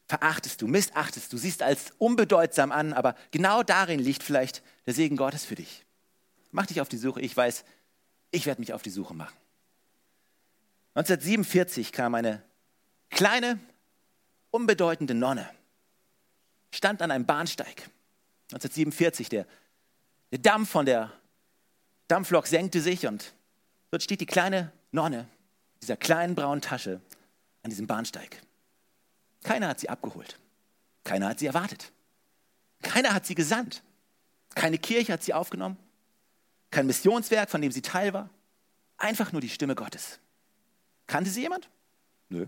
verachtest 0.06 0.60
du, 0.60 0.66
missachtest 0.66 1.32
du, 1.32 1.38
siehst 1.38 1.62
als 1.62 1.92
unbedeutsam 1.98 2.72
an, 2.72 2.92
aber 2.92 3.14
genau 3.30 3.62
darin 3.62 4.00
liegt 4.00 4.22
vielleicht 4.22 4.62
der 4.86 4.94
Segen 4.94 5.16
Gottes 5.16 5.44
für 5.44 5.54
dich. 5.54 5.84
Mach 6.50 6.66
dich 6.66 6.80
auf 6.80 6.88
die 6.88 6.98
Suche. 6.98 7.20
Ich 7.20 7.36
weiß, 7.36 7.64
ich 8.30 8.46
werde 8.46 8.60
mich 8.60 8.72
auf 8.72 8.82
die 8.82 8.90
Suche 8.90 9.14
machen. 9.14 9.36
1947 10.94 11.90
kam 11.90 12.14
eine 12.14 12.42
kleine, 13.10 13.58
unbedeutende 14.50 15.14
Nonne, 15.14 15.48
stand 16.70 17.02
an 17.02 17.10
einem 17.10 17.26
Bahnsteig. 17.26 17.88
1947, 18.52 19.28
der, 19.28 19.46
der 20.30 20.38
Dampf 20.38 20.70
von 20.70 20.86
der 20.86 21.12
Dampflok 22.08 22.46
senkte 22.46 22.80
sich 22.80 23.06
und 23.06 23.32
dort 23.90 24.02
steht 24.02 24.20
die 24.20 24.26
kleine 24.26 24.70
Nonne, 24.92 25.26
dieser 25.82 25.96
kleinen 25.96 26.34
braunen 26.34 26.60
Tasche 26.60 27.00
an 27.64 27.70
diesem 27.70 27.88
Bahnsteig. 27.88 28.40
Keiner 29.42 29.68
hat 29.68 29.80
sie 29.80 29.88
abgeholt. 29.88 30.38
Keiner 31.02 31.28
hat 31.28 31.40
sie 31.40 31.46
erwartet. 31.46 31.92
Keiner 32.82 33.12
hat 33.12 33.26
sie 33.26 33.34
gesandt. 33.34 33.82
Keine 34.54 34.78
Kirche 34.78 35.12
hat 35.12 35.24
sie 35.24 35.34
aufgenommen. 35.34 35.76
Kein 36.70 36.86
Missionswerk, 36.86 37.50
von 37.50 37.60
dem 37.60 37.72
sie 37.72 37.82
Teil 37.82 38.14
war. 38.14 38.30
Einfach 38.96 39.32
nur 39.32 39.40
die 39.40 39.48
Stimme 39.48 39.74
Gottes. 39.74 40.20
Kannte 41.06 41.30
sie 41.30 41.40
jemand? 41.42 41.68
Nö. 42.28 42.46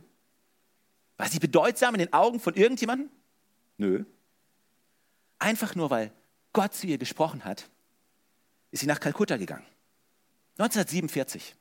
War 1.16 1.29
sie 1.29 1.38
bedeutsam 1.40 1.94
in 1.94 1.98
den 1.98 2.12
Augen 2.12 2.38
von 2.38 2.55
irgendjemandem? 2.55 3.11
Nö. 3.79 4.05
Einfach 5.38 5.74
nur, 5.74 5.90
weil 5.90 6.12
Gott 6.52 6.74
zu 6.74 6.87
ihr 6.87 6.98
gesprochen 6.98 7.44
hat 7.44 7.68
ist 8.70 8.81
sie 8.81 8.87
nach 8.87 9.00
Kalkutta 9.00 9.37
gegangen. 9.38 9.64
1947. 10.59 11.55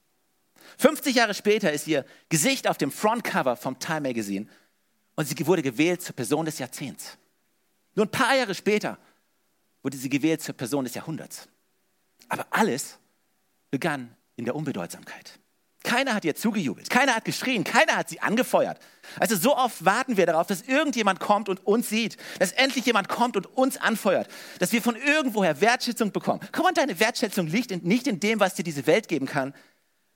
50 0.78 1.15
Jahre 1.15 1.34
später 1.34 1.71
ist 1.71 1.88
ihr 1.88 2.06
Gesicht 2.30 2.67
auf 2.67 2.78
dem 2.78 2.91
Frontcover 2.91 3.56
vom 3.56 3.80
Time 3.80 4.01
Magazine 4.01 4.47
und 5.15 5.28
sie 5.28 5.47
wurde 5.47 5.62
gewählt 5.62 6.01
zur 6.01 6.15
Person 6.15 6.45
des 6.45 6.60
Jahrzehnts. 6.60 7.17
Nur 7.95 8.06
ein 8.06 8.12
paar 8.12 8.36
Jahre 8.36 8.54
später 8.54 8.97
wurde 9.82 9.97
sie 9.97 10.10
gewählt 10.10 10.41
zur 10.41 10.56
Person 10.56 10.84
des 10.84 10.93
Jahrhunderts. 10.93 11.47
Aber 12.28 12.45
alles 12.49 12.97
begann 13.71 14.15
in 14.36 14.45
der 14.45 14.56
Unbedeutsamkeit. 14.56 15.39
Keiner 15.84 16.15
hat 16.15 16.25
ihr 16.25 16.36
zugejubelt, 16.36 16.89
keiner 16.89 17.15
hat 17.15 17.25
geschrien, 17.25 17.63
keiner 17.63 17.95
hat 17.95 18.10
sie 18.10 18.19
angefeuert. 18.19 18.80
Also 19.19 19.36
so 19.36 19.56
oft 19.56 19.86
warten 19.86 20.17
wir 20.17 20.25
darauf, 20.25 20.47
dass 20.47 20.63
irgendjemand 20.63 21.19
kommt 21.19 21.47
und 21.47 21.65
uns 21.65 21.89
sieht, 21.89 22.17
dass 22.39 22.51
endlich 22.51 22.88
jemand 22.88 23.08
kommt 23.08 23.38
und 23.38 23.45
uns 23.56 23.78
anfeuert, 23.78 24.28
dass 24.58 24.71
wir 24.71 24.82
von 24.82 24.95
irgendwoher 24.95 25.62
Wertschätzung 25.62 26.12
bekommen. 26.12 26.39
Komm, 26.51 26.65
und 26.65 26.78
deine 26.78 26.99
Wertschätzung 26.99 27.45
liegt 27.45 27.71
in, 27.71 27.84
nicht 27.84 28.08
in 28.08 28.19
dem, 28.19 28.39
was 28.39 28.56
dir 28.56 28.63
diese 28.63 28.88
Welt 28.88 29.08
geben 29.08 29.28
kann, 29.28 29.54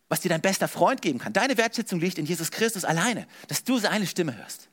was 0.09 0.21
dir 0.21 0.29
dein 0.29 0.41
bester 0.41 0.67
Freund 0.67 1.01
geben 1.01 1.19
kann. 1.19 1.33
Deine 1.33 1.55
Wertschätzung 1.57 1.99
liegt 1.99 2.17
in 2.17 2.25
Jesus 2.25 2.51
Christus 2.51 2.83
alleine, 2.83 3.27
dass 3.47 3.63
du 3.63 3.77
seine 3.77 4.07
Stimme 4.07 4.35
hörst. 4.35 4.69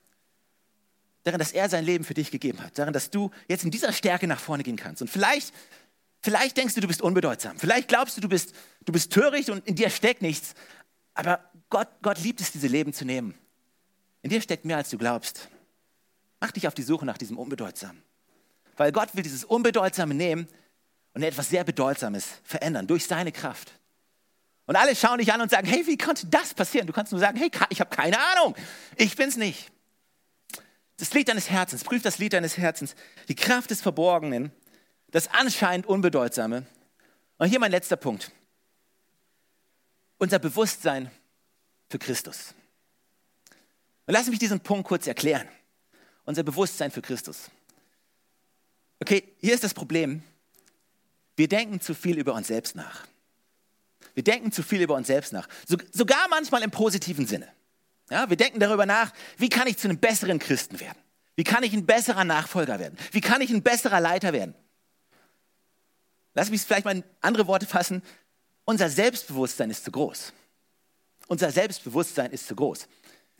darin, 1.25 1.39
dass 1.39 1.53
er 1.53 1.69
sein 1.69 1.85
Leben 1.85 2.05
für 2.05 2.15
dich 2.15 2.31
gegeben 2.31 2.63
hat, 2.63 2.79
darin, 2.79 2.93
dass 2.93 3.11
du 3.11 3.31
jetzt 3.49 3.65
in 3.65 3.71
dieser 3.71 3.93
Stärke 3.93 4.27
nach 4.27 4.41
vorne 4.41 4.63
gehen 4.63 4.77
kannst. 4.77 5.03
Und 5.03 5.09
vielleicht, 5.09 5.53
vielleicht 6.21 6.57
denkst 6.57 6.75
du, 6.75 6.81
du 6.81 6.87
bist 6.87 7.03
unbedeutsam. 7.03 7.59
Vielleicht 7.59 7.89
glaubst 7.89 8.17
du, 8.17 8.21
du 8.21 8.29
bist, 8.29 8.55
du 8.85 8.93
bist 8.93 9.13
töricht 9.13 9.51
und 9.51 9.67
in 9.67 9.75
dir 9.75 9.91
steckt 9.91 10.23
nichts. 10.23 10.55
Aber 11.15 11.41
Gott, 11.69 11.89
Gott 12.03 12.19
liebt 12.21 12.41
es, 12.41 12.53
diese 12.53 12.69
Leben 12.69 12.93
zu 12.93 13.05
nehmen. 13.05 13.35
In 14.23 14.31
dir 14.31 14.41
steckt 14.41 14.65
mehr, 14.65 14.77
als 14.77 14.91
du 14.91 14.99
glaubst. 14.99 15.49
Mach 16.41 16.53
dich 16.53 16.69
auf 16.69 16.75
die 16.75 16.83
Suche 16.83 17.05
nach 17.05 17.19
diesem 17.19 17.39
Unbedeutsamen. 17.39 18.03
Weil 18.77 18.93
Gott 18.93 19.15
will 19.15 19.23
dieses 19.23 19.45
Unbedeutsame 19.45 20.15
nehmen 20.15 20.47
und 21.13 21.23
etwas 21.23 21.49
sehr 21.49 21.65
Bedeutsames 21.65 22.27
verändern 22.45 22.87
durch 22.87 23.07
seine 23.07 23.33
Kraft. 23.33 23.73
Und 24.67 24.77
alle 24.77 24.97
schauen 24.97 25.19
dich 25.19 25.33
an 25.33 25.41
und 25.41 25.51
sagen, 25.51 25.67
hey, 25.67 25.87
wie 25.87 25.97
konnte 25.97 26.27
das 26.27 26.53
passieren? 26.53 26.87
Du 26.87 26.93
kannst 26.93 27.13
nur 27.13 27.21
sagen, 27.21 27.39
hey, 27.39 27.51
ich 27.71 27.81
habe 27.81 27.95
keine 27.95 28.19
Ahnung. 28.19 28.57
Ich 28.97 29.15
bin's 29.17 29.37
nicht. 29.37 29.71
Das 30.97 31.13
Lied 31.15 31.29
deines 31.29 31.51
Herzens, 31.51 31.85
prüf 31.85 32.03
das 32.03 32.19
Lied 32.19 32.33
deines 32.33 32.57
Herzens. 32.57 32.95
Die 33.29 33.35
Kraft 33.35 33.71
des 33.71 33.81
Verborgenen, 33.81 34.51
das 35.11 35.29
anscheinend 35.29 35.87
Unbedeutsame. 35.87 36.67
Und 37.39 37.49
hier 37.49 37.61
mein 37.61 37.71
letzter 37.71 37.97
Punkt. 37.97 38.33
Unser 40.19 40.39
Bewusstsein 40.39 41.11
für 41.89 41.99
Christus. 41.99 42.55
Und 44.07 44.15
lass 44.15 44.29
mich 44.29 44.39
diesen 44.39 44.61
Punkt 44.61 44.89
kurz 44.89 45.07
erklären. 45.07 45.47
Unser 46.25 46.43
Bewusstsein 46.43 46.91
für 46.91 47.03
Christus. 47.03 47.51
Okay, 48.99 49.35
hier 49.39 49.55
ist 49.55 49.63
das 49.63 49.75
Problem. 49.75 50.23
Wir 51.37 51.49
denken 51.49 51.81
zu 51.81 51.95
viel 51.95 52.19
über 52.19 52.33
uns 52.35 52.49
selbst 52.49 52.75
nach. 52.75 53.07
Wir 54.17 54.25
denken 54.25 54.51
zu 54.51 54.63
viel 54.63 54.81
über 54.81 54.95
uns 54.95 55.09
selbst 55.09 55.35
nach. 55.35 55.47
So, 55.69 55.77
sogar 55.93 56.27
manchmal 56.31 56.63
im 56.63 56.71
positiven 56.71 57.27
Sinne. 57.27 57.47
Ja, 58.11 58.31
wir 58.31 58.39
denken 58.39 58.59
darüber 58.61 58.87
nach, 58.87 59.13
wie 59.37 59.51
kann 59.51 59.69
ich 59.69 59.77
zu 59.77 59.89
einem 59.89 59.99
besseren 59.99 60.39
Christen 60.39 60.81
werden? 60.81 60.97
Wie 61.35 61.45
kann 61.45 61.63
ich 61.63 61.75
ein 61.75 61.85
besserer 61.85 62.25
Nachfolger 62.25 62.79
werden? 62.79 62.97
Wie 63.13 63.21
kann 63.21 63.43
ich 63.43 63.51
ein 63.51 63.63
besserer 63.63 64.01
Leiter 64.01 64.33
werden? 64.33 64.55
Lass 66.33 66.49
mich 66.49 66.63
vielleicht 66.63 66.87
mal 66.87 66.97
in 66.97 67.05
andere 67.21 67.47
Worte 67.47 67.67
fassen. 67.67 68.03
Unser 68.65 68.89
Selbstbewusstsein 68.89 69.69
ist 69.69 69.85
zu 69.85 69.91
groß. 69.91 70.33
Unser 71.29 71.51
Selbstbewusstsein 71.51 72.31
ist 72.31 72.47
zu 72.49 72.57
groß. 72.57 72.89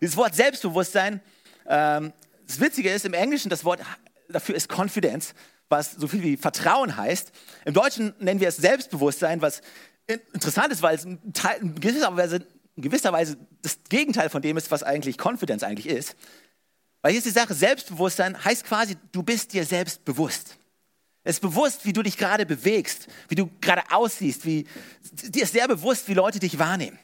Dieses 0.03 0.15
Wort 0.19 0.35
Selbstbewusstsein, 0.35 1.23
ähm, 1.67 2.13
das 2.47 2.61
Witzige 2.61 2.91
ist, 2.91 3.07
im 3.07 3.15
Englischen 3.15 3.49
das 3.49 3.65
Wort 3.65 3.81
dafür 4.29 4.55
ist 4.55 4.71
Confidence, 4.71 5.33
was 5.71 5.93
so 5.93 6.07
viel 6.07 6.23
wie 6.23 6.37
Vertrauen 6.37 6.99
heißt. 6.99 7.33
Im 7.65 7.73
Deutschen 7.73 8.15
nennen 8.19 8.41
wir 8.41 8.49
es 8.49 8.59
Selbstbewusstsein, 8.59 9.41
was 9.41 9.63
interessant 10.07 10.73
ist, 10.73 10.83
weil 10.83 10.97
es 10.97 11.05
in, 11.05 11.21
gewisser 11.81 12.17
Weise, 12.17 12.47
in 12.77 12.83
gewisser 12.83 13.13
Weise 13.13 13.37
das 13.63 13.79
Gegenteil 13.89 14.31
von 14.31 14.43
dem 14.43 14.57
ist, 14.57 14.71
was 14.71 14.83
eigentlich 14.83 15.19
Confidence 15.19 15.63
eigentlich 15.63 15.89
ist. 15.89 16.17
Weil 17.03 17.13
hier 17.13 17.19
ist 17.19 17.27
die 17.27 17.31
Sache, 17.31 17.55
Selbstbewusstsein 17.55 18.45
heißt 18.45 18.65
quasi, 18.65 18.97
du 19.13 19.23
bist 19.23 19.53
dir 19.53 19.65
selbst 19.65 20.05
bewusst. 20.05 20.57
Es 21.23 21.37
ist 21.37 21.41
bewusst, 21.41 21.85
wie 21.85 21.93
du 21.93 22.03
dich 22.03 22.17
gerade 22.17 22.47
bewegst, 22.47 23.09
wie 23.29 23.35
du 23.35 23.51
gerade 23.61 23.83
aussiehst, 23.91 24.45
wie, 24.45 24.67
dir 25.13 25.43
ist 25.43 25.53
sehr 25.53 25.67
bewusst, 25.67 26.07
wie 26.09 26.15
Leute 26.15 26.39
dich 26.39 26.59
wahrnehmen, 26.59 26.99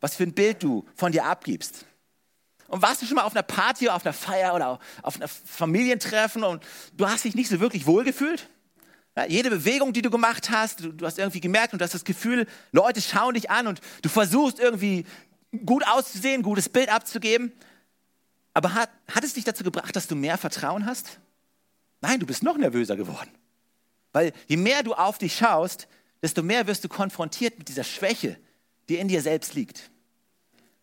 was 0.00 0.14
für 0.14 0.22
ein 0.22 0.32
Bild 0.32 0.62
du 0.62 0.86
von 0.94 1.10
dir 1.10 1.24
abgibst. 1.24 1.84
Und 2.68 2.82
warst 2.82 3.02
du 3.02 3.06
schon 3.06 3.16
mal 3.16 3.24
auf 3.24 3.34
einer 3.34 3.42
Party, 3.42 3.88
auf 3.88 4.04
einer 4.04 4.12
Feier 4.12 4.54
oder 4.54 4.78
auf 5.02 5.16
einem 5.16 5.28
Familientreffen 5.28 6.44
und 6.44 6.62
du 6.96 7.08
hast 7.08 7.24
dich 7.24 7.34
nicht 7.34 7.48
so 7.48 7.58
wirklich 7.60 7.86
wohlgefühlt? 7.86 8.48
Ja, 9.16 9.24
jede 9.24 9.48
Bewegung, 9.48 9.94
die 9.94 10.02
du 10.02 10.10
gemacht 10.10 10.50
hast, 10.50 10.80
du, 10.80 10.92
du, 10.92 11.06
hast 11.06 11.18
irgendwie 11.18 11.40
gemerkt 11.40 11.72
und 11.72 11.80
du 11.80 11.84
hast 11.84 11.94
das 11.94 12.04
Gefühl, 12.04 12.46
Leute 12.70 13.00
schauen 13.00 13.34
dich 13.34 13.50
an 13.50 13.66
und 13.66 13.80
du 14.02 14.10
versuchst 14.10 14.58
irgendwie 14.58 15.06
gut 15.64 15.86
auszusehen, 15.86 16.42
gutes 16.42 16.68
Bild 16.68 16.90
abzugeben. 16.90 17.50
Aber 18.52 18.74
hat, 18.74 18.90
hat 19.10 19.24
es 19.24 19.32
dich 19.32 19.44
dazu 19.44 19.64
gebracht, 19.64 19.96
dass 19.96 20.06
du 20.06 20.14
mehr 20.14 20.36
Vertrauen 20.36 20.84
hast? 20.84 21.18
Nein, 22.02 22.20
du 22.20 22.26
bist 22.26 22.42
noch 22.42 22.58
nervöser 22.58 22.96
geworden. 22.96 23.30
Weil 24.12 24.32
je 24.48 24.58
mehr 24.58 24.82
du 24.82 24.92
auf 24.92 25.16
dich 25.16 25.34
schaust, 25.34 25.88
desto 26.20 26.42
mehr 26.42 26.66
wirst 26.66 26.84
du 26.84 26.88
konfrontiert 26.88 27.58
mit 27.58 27.68
dieser 27.68 27.84
Schwäche, 27.84 28.38
die 28.88 28.96
in 28.96 29.08
dir 29.08 29.22
selbst 29.22 29.54
liegt. 29.54 29.90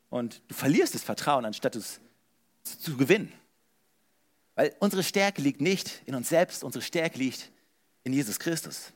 Und 0.09 0.41
du 0.47 0.55
verlierst 0.55 0.95
das 0.95 1.03
Vertrauen, 1.03 1.45
anstatt 1.45 1.75
es 1.75 1.99
zu, 2.63 2.79
zu 2.79 2.97
gewinnen. 2.97 3.31
Weil 4.55 4.75
unsere 4.79 5.03
Stärke 5.03 5.41
liegt 5.41 5.61
nicht 5.61 6.01
in 6.05 6.15
uns 6.15 6.29
selbst, 6.29 6.63
unsere 6.63 6.83
Stärke 6.83 7.17
liegt 7.17 7.51
in 8.03 8.13
Jesus 8.13 8.39
Christus. 8.39 8.91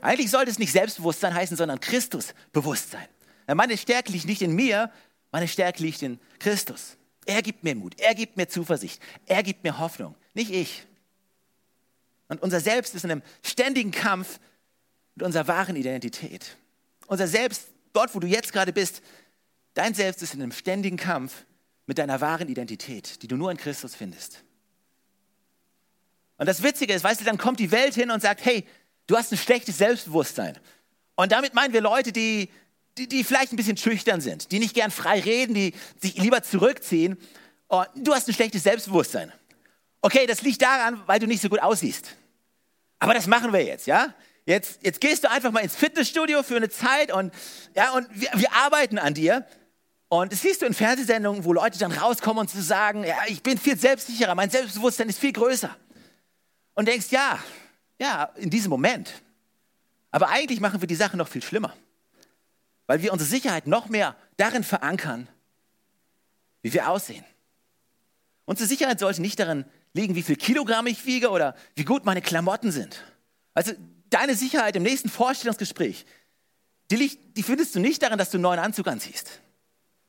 Eigentlich 0.00 0.30
sollte 0.30 0.50
es 0.50 0.58
nicht 0.58 0.72
Selbstbewusstsein 0.72 1.34
heißen, 1.34 1.56
sondern 1.56 1.80
Christusbewusstsein. 1.80 3.08
Meine 3.46 3.76
Stärke 3.78 4.12
liegt 4.12 4.26
nicht 4.26 4.42
in 4.42 4.52
mir, 4.52 4.92
meine 5.32 5.48
Stärke 5.48 5.82
liegt 5.82 6.02
in 6.02 6.18
Christus. 6.38 6.96
Er 7.24 7.42
gibt 7.42 7.64
mir 7.64 7.74
Mut, 7.74 7.98
er 7.98 8.14
gibt 8.14 8.36
mir 8.36 8.48
Zuversicht, 8.48 9.00
er 9.26 9.42
gibt 9.42 9.64
mir 9.64 9.78
Hoffnung, 9.78 10.14
nicht 10.34 10.50
ich. 10.50 10.84
Und 12.28 12.42
unser 12.42 12.60
Selbst 12.60 12.94
ist 12.94 13.04
in 13.04 13.10
einem 13.10 13.22
ständigen 13.42 13.90
Kampf 13.90 14.40
mit 15.14 15.24
unserer 15.24 15.48
wahren 15.48 15.76
Identität. 15.76 16.56
Unser 17.06 17.28
Selbst, 17.28 17.68
dort 17.92 18.14
wo 18.14 18.20
du 18.20 18.26
jetzt 18.26 18.52
gerade 18.52 18.72
bist, 18.72 19.02
Dein 19.76 19.92
Selbst 19.92 20.22
ist 20.22 20.32
in 20.32 20.40
einem 20.40 20.52
ständigen 20.52 20.96
Kampf 20.96 21.44
mit 21.84 21.98
deiner 21.98 22.22
wahren 22.22 22.48
Identität, 22.48 23.20
die 23.22 23.28
du 23.28 23.36
nur 23.36 23.50
in 23.50 23.58
Christus 23.58 23.94
findest. 23.94 24.42
Und 26.38 26.46
das 26.46 26.62
Witzige 26.62 26.92
ist, 26.92 27.04
weißt 27.04 27.20
du, 27.20 27.24
dann 27.24 27.38
kommt 27.38 27.60
die 27.60 27.70
Welt 27.70 27.94
hin 27.94 28.10
und 28.10 28.20
sagt, 28.20 28.44
hey, 28.44 28.66
du 29.06 29.16
hast 29.16 29.32
ein 29.32 29.38
schlechtes 29.38 29.78
Selbstbewusstsein. 29.78 30.58
Und 31.14 31.32
damit 31.32 31.54
meinen 31.54 31.72
wir 31.72 31.80
Leute, 31.80 32.12
die, 32.12 32.50
die, 32.98 33.08
die 33.08 33.24
vielleicht 33.24 33.52
ein 33.52 33.56
bisschen 33.56 33.76
schüchtern 33.76 34.20
sind, 34.20 34.52
die 34.52 34.58
nicht 34.58 34.74
gern 34.74 34.90
frei 34.90 35.20
reden, 35.20 35.54
die 35.54 35.74
sich 36.00 36.16
lieber 36.16 36.42
zurückziehen. 36.42 37.18
Und 37.68 37.88
du 37.94 38.14
hast 38.14 38.28
ein 38.28 38.34
schlechtes 38.34 38.62
Selbstbewusstsein. 38.62 39.32
Okay, 40.02 40.26
das 40.26 40.42
liegt 40.42 40.62
daran, 40.62 41.02
weil 41.06 41.18
du 41.18 41.26
nicht 41.26 41.40
so 41.40 41.48
gut 41.48 41.60
aussiehst. 41.60 42.16
Aber 42.98 43.14
das 43.14 43.26
machen 43.26 43.52
wir 43.52 43.64
jetzt, 43.64 43.86
ja? 43.86 44.14
Jetzt, 44.44 44.78
jetzt 44.82 45.00
gehst 45.00 45.24
du 45.24 45.30
einfach 45.30 45.50
mal 45.50 45.60
ins 45.60 45.74
Fitnessstudio 45.74 46.42
für 46.42 46.56
eine 46.56 46.68
Zeit 46.68 47.10
und, 47.10 47.34
ja, 47.74 47.90
und 47.90 48.08
wir, 48.12 48.28
wir 48.34 48.52
arbeiten 48.52 48.98
an 48.98 49.12
dir. 49.12 49.44
Und 50.08 50.32
das 50.32 50.42
siehst 50.42 50.62
du 50.62 50.66
in 50.66 50.74
Fernsehsendungen, 50.74 51.44
wo 51.44 51.52
Leute 51.52 51.78
dann 51.78 51.90
rauskommen 51.90 52.42
und 52.42 52.48
zu 52.48 52.62
sagen, 52.62 53.02
ja, 53.02 53.16
ich 53.26 53.42
bin 53.42 53.58
viel 53.58 53.76
selbstsicherer, 53.76 54.36
mein 54.36 54.50
Selbstbewusstsein 54.50 55.08
ist 55.08 55.18
viel 55.18 55.32
größer. 55.32 55.76
Und 56.76 56.86
denkst, 56.86 57.08
ja, 57.10 57.42
ja, 57.98 58.24
in 58.36 58.50
diesem 58.50 58.70
Moment. 58.70 59.12
Aber 60.12 60.28
eigentlich 60.28 60.60
machen 60.60 60.80
wir 60.80 60.86
die 60.86 60.94
Sache 60.94 61.16
noch 61.16 61.26
viel 61.26 61.42
schlimmer. 61.42 61.74
Weil 62.86 63.02
wir 63.02 63.12
unsere 63.12 63.28
Sicherheit 63.28 63.66
noch 63.66 63.88
mehr 63.88 64.14
darin 64.36 64.62
verankern, 64.62 65.26
wie 66.62 66.72
wir 66.72 66.88
aussehen. 66.88 67.24
Unsere 68.44 68.68
Sicherheit 68.68 69.00
sollte 69.00 69.20
nicht 69.20 69.40
darin 69.40 69.64
liegen, 69.92 70.14
wie 70.14 70.22
viel 70.22 70.36
Kilogramm 70.36 70.86
ich 70.86 71.04
wiege 71.04 71.30
oder 71.30 71.56
wie 71.74 71.84
gut 71.84 72.04
meine 72.04 72.22
Klamotten 72.22 72.70
sind. 72.70 73.02
Also 73.54 73.72
deine 74.10 74.36
Sicherheit 74.36 74.76
im 74.76 74.84
nächsten 74.84 75.08
Vorstellungsgespräch, 75.08 76.06
die, 76.92 76.96
liegt, 76.96 77.36
die 77.36 77.42
findest 77.42 77.74
du 77.74 77.80
nicht 77.80 78.02
darin, 78.02 78.18
dass 78.18 78.30
du 78.30 78.36
einen 78.36 78.42
neuen 78.42 78.60
Anzug 78.60 78.86
anziehst 78.86 79.40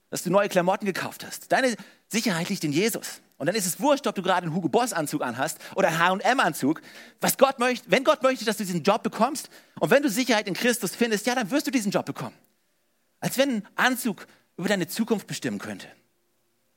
dass 0.09 0.23
du 0.23 0.29
neue 0.29 0.49
Klamotten 0.49 0.85
gekauft 0.85 1.25
hast. 1.25 1.51
Deine 1.51 1.75
Sicherheit 2.09 2.49
liegt 2.49 2.63
in 2.63 2.71
Jesus. 2.71 3.21
Und 3.37 3.45
dann 3.45 3.55
ist 3.55 3.67
es 3.67 3.79
wurscht, 3.79 4.07
ob 4.07 4.15
du 4.15 4.23
gerade 4.23 4.43
einen 4.43 4.55
Hugo 4.55 4.67
Boss 4.67 4.93
Anzug 4.93 5.21
anhast 5.21 5.59
oder 5.75 5.89
einen 5.89 5.99
H&M 5.99 6.39
Anzug. 6.39 6.81
Was 7.21 7.37
Gott 7.37 7.59
möchte, 7.59 7.89
wenn 7.91 8.03
Gott 8.03 8.23
möchte, 8.23 8.45
dass 8.45 8.57
du 8.57 8.63
diesen 8.63 8.83
Job 8.83 9.03
bekommst 9.03 9.49
und 9.79 9.91
wenn 9.91 10.01
du 10.01 10.09
Sicherheit 10.09 10.47
in 10.47 10.55
Christus 10.55 10.95
findest, 10.95 11.27
ja, 11.27 11.35
dann 11.35 11.51
wirst 11.51 11.67
du 11.67 11.71
diesen 11.71 11.91
Job 11.91 12.05
bekommen. 12.05 12.35
Als 13.19 13.37
wenn 13.37 13.57
ein 13.57 13.67
Anzug 13.75 14.25
über 14.57 14.67
deine 14.67 14.87
Zukunft 14.87 15.27
bestimmen 15.27 15.59
könnte. 15.59 15.87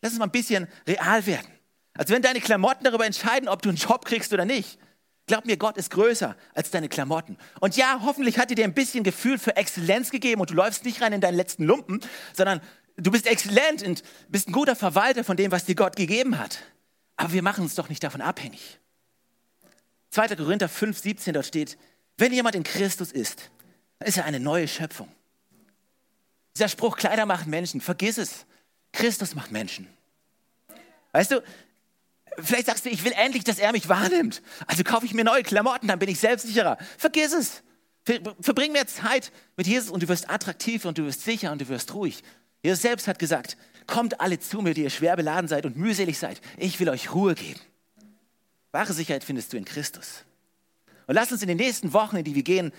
Lass 0.02 0.12
es 0.12 0.18
mal 0.18 0.26
ein 0.26 0.30
bisschen 0.30 0.68
real 0.86 1.24
werden. 1.26 1.46
Als 1.94 2.10
wenn 2.10 2.22
deine 2.22 2.40
Klamotten 2.40 2.84
darüber 2.84 3.06
entscheiden, 3.06 3.48
ob 3.48 3.62
du 3.62 3.70
einen 3.70 3.78
Job 3.78 4.04
kriegst 4.04 4.32
oder 4.32 4.44
nicht. 4.44 4.78
Glaub 5.26 5.44
mir, 5.44 5.56
Gott 5.56 5.76
ist 5.76 5.90
größer 5.90 6.36
als 6.54 6.70
deine 6.70 6.88
Klamotten. 6.88 7.36
Und 7.60 7.76
ja, 7.76 8.00
hoffentlich 8.02 8.38
hat 8.38 8.50
er 8.50 8.56
dir 8.56 8.64
ein 8.64 8.74
bisschen 8.74 9.04
Gefühl 9.04 9.38
für 9.38 9.56
Exzellenz 9.56 10.10
gegeben 10.10 10.40
und 10.40 10.50
du 10.50 10.54
läufst 10.54 10.84
nicht 10.84 11.00
rein 11.02 11.12
in 11.12 11.20
deinen 11.20 11.36
letzten 11.36 11.64
Lumpen, 11.64 12.00
sondern 12.32 12.60
du 13.00 13.10
bist 13.10 13.26
exzellent 13.26 13.82
und 13.82 14.02
bist 14.28 14.48
ein 14.48 14.52
guter 14.52 14.76
Verwalter 14.76 15.24
von 15.24 15.36
dem, 15.36 15.50
was 15.50 15.64
dir 15.64 15.74
Gott 15.74 15.96
gegeben 15.96 16.38
hat. 16.38 16.58
Aber 17.16 17.32
wir 17.32 17.42
machen 17.42 17.62
uns 17.62 17.74
doch 17.74 17.88
nicht 17.88 18.02
davon 18.02 18.20
abhängig. 18.20 18.78
2. 20.10 20.36
Korinther 20.36 20.68
5, 20.68 20.98
17, 20.98 21.34
dort 21.34 21.46
steht, 21.46 21.78
wenn 22.16 22.32
jemand 22.32 22.54
in 22.54 22.64
Christus 22.64 23.12
ist, 23.12 23.50
dann 23.98 24.08
ist 24.08 24.16
er 24.16 24.24
eine 24.24 24.40
neue 24.40 24.68
Schöpfung. 24.68 25.10
Dieser 26.56 26.68
Spruch, 26.68 26.96
Kleider 26.96 27.26
machen 27.26 27.50
Menschen, 27.50 27.80
vergiss 27.80 28.18
es. 28.18 28.46
Christus 28.92 29.34
macht 29.34 29.52
Menschen. 29.52 29.86
Weißt 31.12 31.30
du, 31.30 31.42
vielleicht 32.38 32.66
sagst 32.66 32.84
du, 32.84 32.90
ich 32.90 33.04
will 33.04 33.12
endlich, 33.12 33.44
dass 33.44 33.58
er 33.58 33.72
mich 33.72 33.88
wahrnimmt. 33.88 34.42
Also 34.66 34.82
kaufe 34.82 35.06
ich 35.06 35.14
mir 35.14 35.24
neue 35.24 35.42
Klamotten, 35.42 35.88
dann 35.88 35.98
bin 35.98 36.08
ich 36.08 36.18
selbstsicherer. 36.18 36.78
Vergiss 36.98 37.32
es. 37.32 37.62
Verbring 38.40 38.72
mehr 38.72 38.86
Zeit 38.86 39.30
mit 39.56 39.66
Jesus 39.66 39.90
und 39.90 40.02
du 40.02 40.08
wirst 40.08 40.28
attraktiv 40.28 40.84
und 40.84 40.98
du 40.98 41.04
wirst 41.04 41.22
sicher 41.22 41.52
und 41.52 41.60
du 41.60 41.68
wirst 41.68 41.94
ruhig. 41.94 42.22
Jesus 42.62 42.82
selbst 42.82 43.08
hat 43.08 43.18
gesagt, 43.18 43.56
kommt 43.86 44.20
alle 44.20 44.38
zu 44.38 44.60
mir, 44.60 44.74
die 44.74 44.82
ihr 44.82 44.90
schwer 44.90 45.16
beladen 45.16 45.48
seid 45.48 45.66
und 45.66 45.76
mühselig 45.76 46.18
seid. 46.18 46.40
Ich 46.56 46.78
will 46.80 46.88
euch 46.88 47.12
Ruhe 47.12 47.34
geben. 47.34 47.60
Wahre 48.72 48.92
Sicherheit 48.92 49.24
findest 49.24 49.52
du 49.52 49.56
in 49.56 49.64
Christus. 49.64 50.24
Und 51.06 51.14
lass 51.14 51.32
uns 51.32 51.42
in 51.42 51.48
den 51.48 51.56
nächsten 51.56 51.92
Wochen, 51.92 52.16
in 52.16 52.24
die 52.24 52.34
wir 52.34 52.42
gehen, 52.42 52.72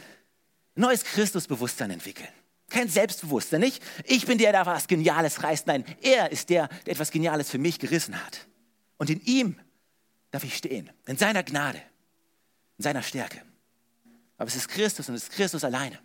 neues 0.75 1.03
Christusbewusstsein 1.03 1.91
entwickeln. 1.91 2.29
Kein 2.69 2.87
Selbstbewusstsein, 2.87 3.59
nicht? 3.59 3.83
Ich 4.05 4.25
bin 4.25 4.37
der, 4.37 4.53
der 4.53 4.65
was 4.65 4.87
Geniales 4.87 5.43
reißt. 5.43 5.67
Nein, 5.67 5.83
er 6.01 6.31
ist 6.31 6.49
der, 6.49 6.69
der 6.85 6.93
etwas 6.93 7.11
Geniales 7.11 7.49
für 7.49 7.57
mich 7.57 7.79
gerissen 7.79 8.15
hat. 8.23 8.47
Und 8.97 9.09
in 9.09 9.19
ihm 9.25 9.59
darf 10.31 10.45
ich 10.45 10.55
stehen. 10.55 10.89
In 11.05 11.17
seiner 11.17 11.43
Gnade, 11.43 11.81
in 12.77 12.83
seiner 12.83 13.03
Stärke. 13.03 13.41
Aber 14.37 14.47
es 14.47 14.55
ist 14.55 14.69
Christus 14.69 15.09
und 15.09 15.15
es 15.15 15.23
ist 15.23 15.33
Christus 15.33 15.65
alleine. 15.65 15.99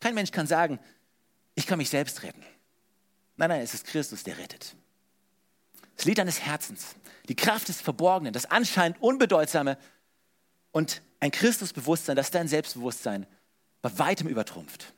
Kein 0.00 0.14
Mensch 0.14 0.30
kann 0.30 0.46
sagen, 0.46 0.78
ich 1.54 1.66
kann 1.66 1.76
mich 1.76 1.90
selbst 1.90 2.22
retten. 2.22 2.42
Nein, 3.40 3.48
nein, 3.48 3.62
es 3.62 3.72
ist 3.72 3.86
Christus, 3.86 4.22
der 4.22 4.36
rettet. 4.36 4.76
Das 5.96 6.04
Lied 6.04 6.18
deines 6.18 6.42
Herzens, 6.42 6.94
die 7.26 7.34
Kraft 7.34 7.68
des 7.68 7.80
Verborgenen, 7.80 8.34
das 8.34 8.44
anscheinend 8.44 9.00
Unbedeutsame 9.00 9.78
und 10.72 11.00
ein 11.20 11.30
Christusbewusstsein, 11.30 12.16
das 12.16 12.30
dein 12.30 12.48
Selbstbewusstsein 12.48 13.26
bei 13.80 13.98
weitem 13.98 14.28
übertrumpft. 14.28 14.92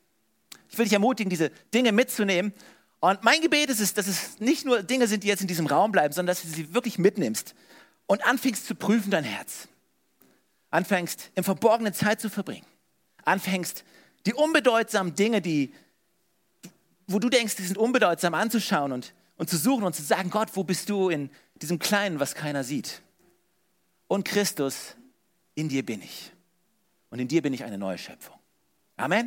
Ich 0.69 0.77
will 0.77 0.87
dich 0.87 0.93
ermutigen, 0.93 1.31
diese 1.31 1.51
Dinge 1.73 1.93
mitzunehmen. 1.93 2.53
Und 2.99 3.23
mein 3.23 3.41
Gebet 3.43 3.71
ist 3.71 3.79
es, 3.79 3.95
dass 3.95 4.09
es 4.09 4.41
nicht 4.41 4.67
nur 4.67 4.83
Dinge 4.83 5.07
sind, 5.07 5.23
die 5.23 5.29
jetzt 5.29 5.43
in 5.43 5.47
diesem 5.47 5.69
Raum 5.69 5.93
bleiben, 5.93 6.13
sondern 6.13 6.35
dass 6.35 6.43
du 6.43 6.49
sie 6.49 6.75
wirklich 6.75 6.99
mitnimmst 6.99 7.55
und 8.07 8.25
anfängst 8.27 8.67
zu 8.67 8.75
prüfen 8.75 9.13
dein 9.13 9.23
Herz. 9.23 9.69
Anfängst 10.71 11.31
im 11.37 11.45
Verborgenen 11.45 11.95
Zeit 11.95 12.21
zu 12.21 12.29
verbringen. 12.29 12.67
Anfängst 13.25 13.85
die 14.27 14.35
unbedeutsamen 14.35 15.15
Dinge, 15.15 15.41
die, 15.41 15.73
wo 17.13 17.19
du 17.19 17.29
denkst, 17.29 17.57
die 17.57 17.65
sind 17.65 17.79
unbedeutsam 17.79 18.35
anzuschauen 18.35 18.93
und, 18.93 19.15
und 19.37 19.51
zu 19.51 19.57
suchen 19.57 19.85
und 19.85 19.95
zu 19.95 20.03
sagen, 20.03 20.31
Gott, 20.31 20.51
wo 20.55 20.65
bist 20.65 20.89
du 20.89 21.09
in 21.09 21.31
diesem 21.57 21.79
Kleinen, 21.79 22.21
was 22.21 22.35
keiner 22.35 22.65
sieht? 22.65 23.03
Und 24.09 24.25
Christus, 24.25 24.97
in 25.55 25.69
dir 25.69 25.85
bin 25.85 26.03
ich. 26.03 26.33
Und 27.11 27.19
in 27.19 27.29
dir 27.29 27.43
bin 27.43 27.53
ich 27.53 27.65
eine 27.65 27.79
neue 27.79 27.99
Schöpfung. 27.99 28.37
Amen. 28.97 29.21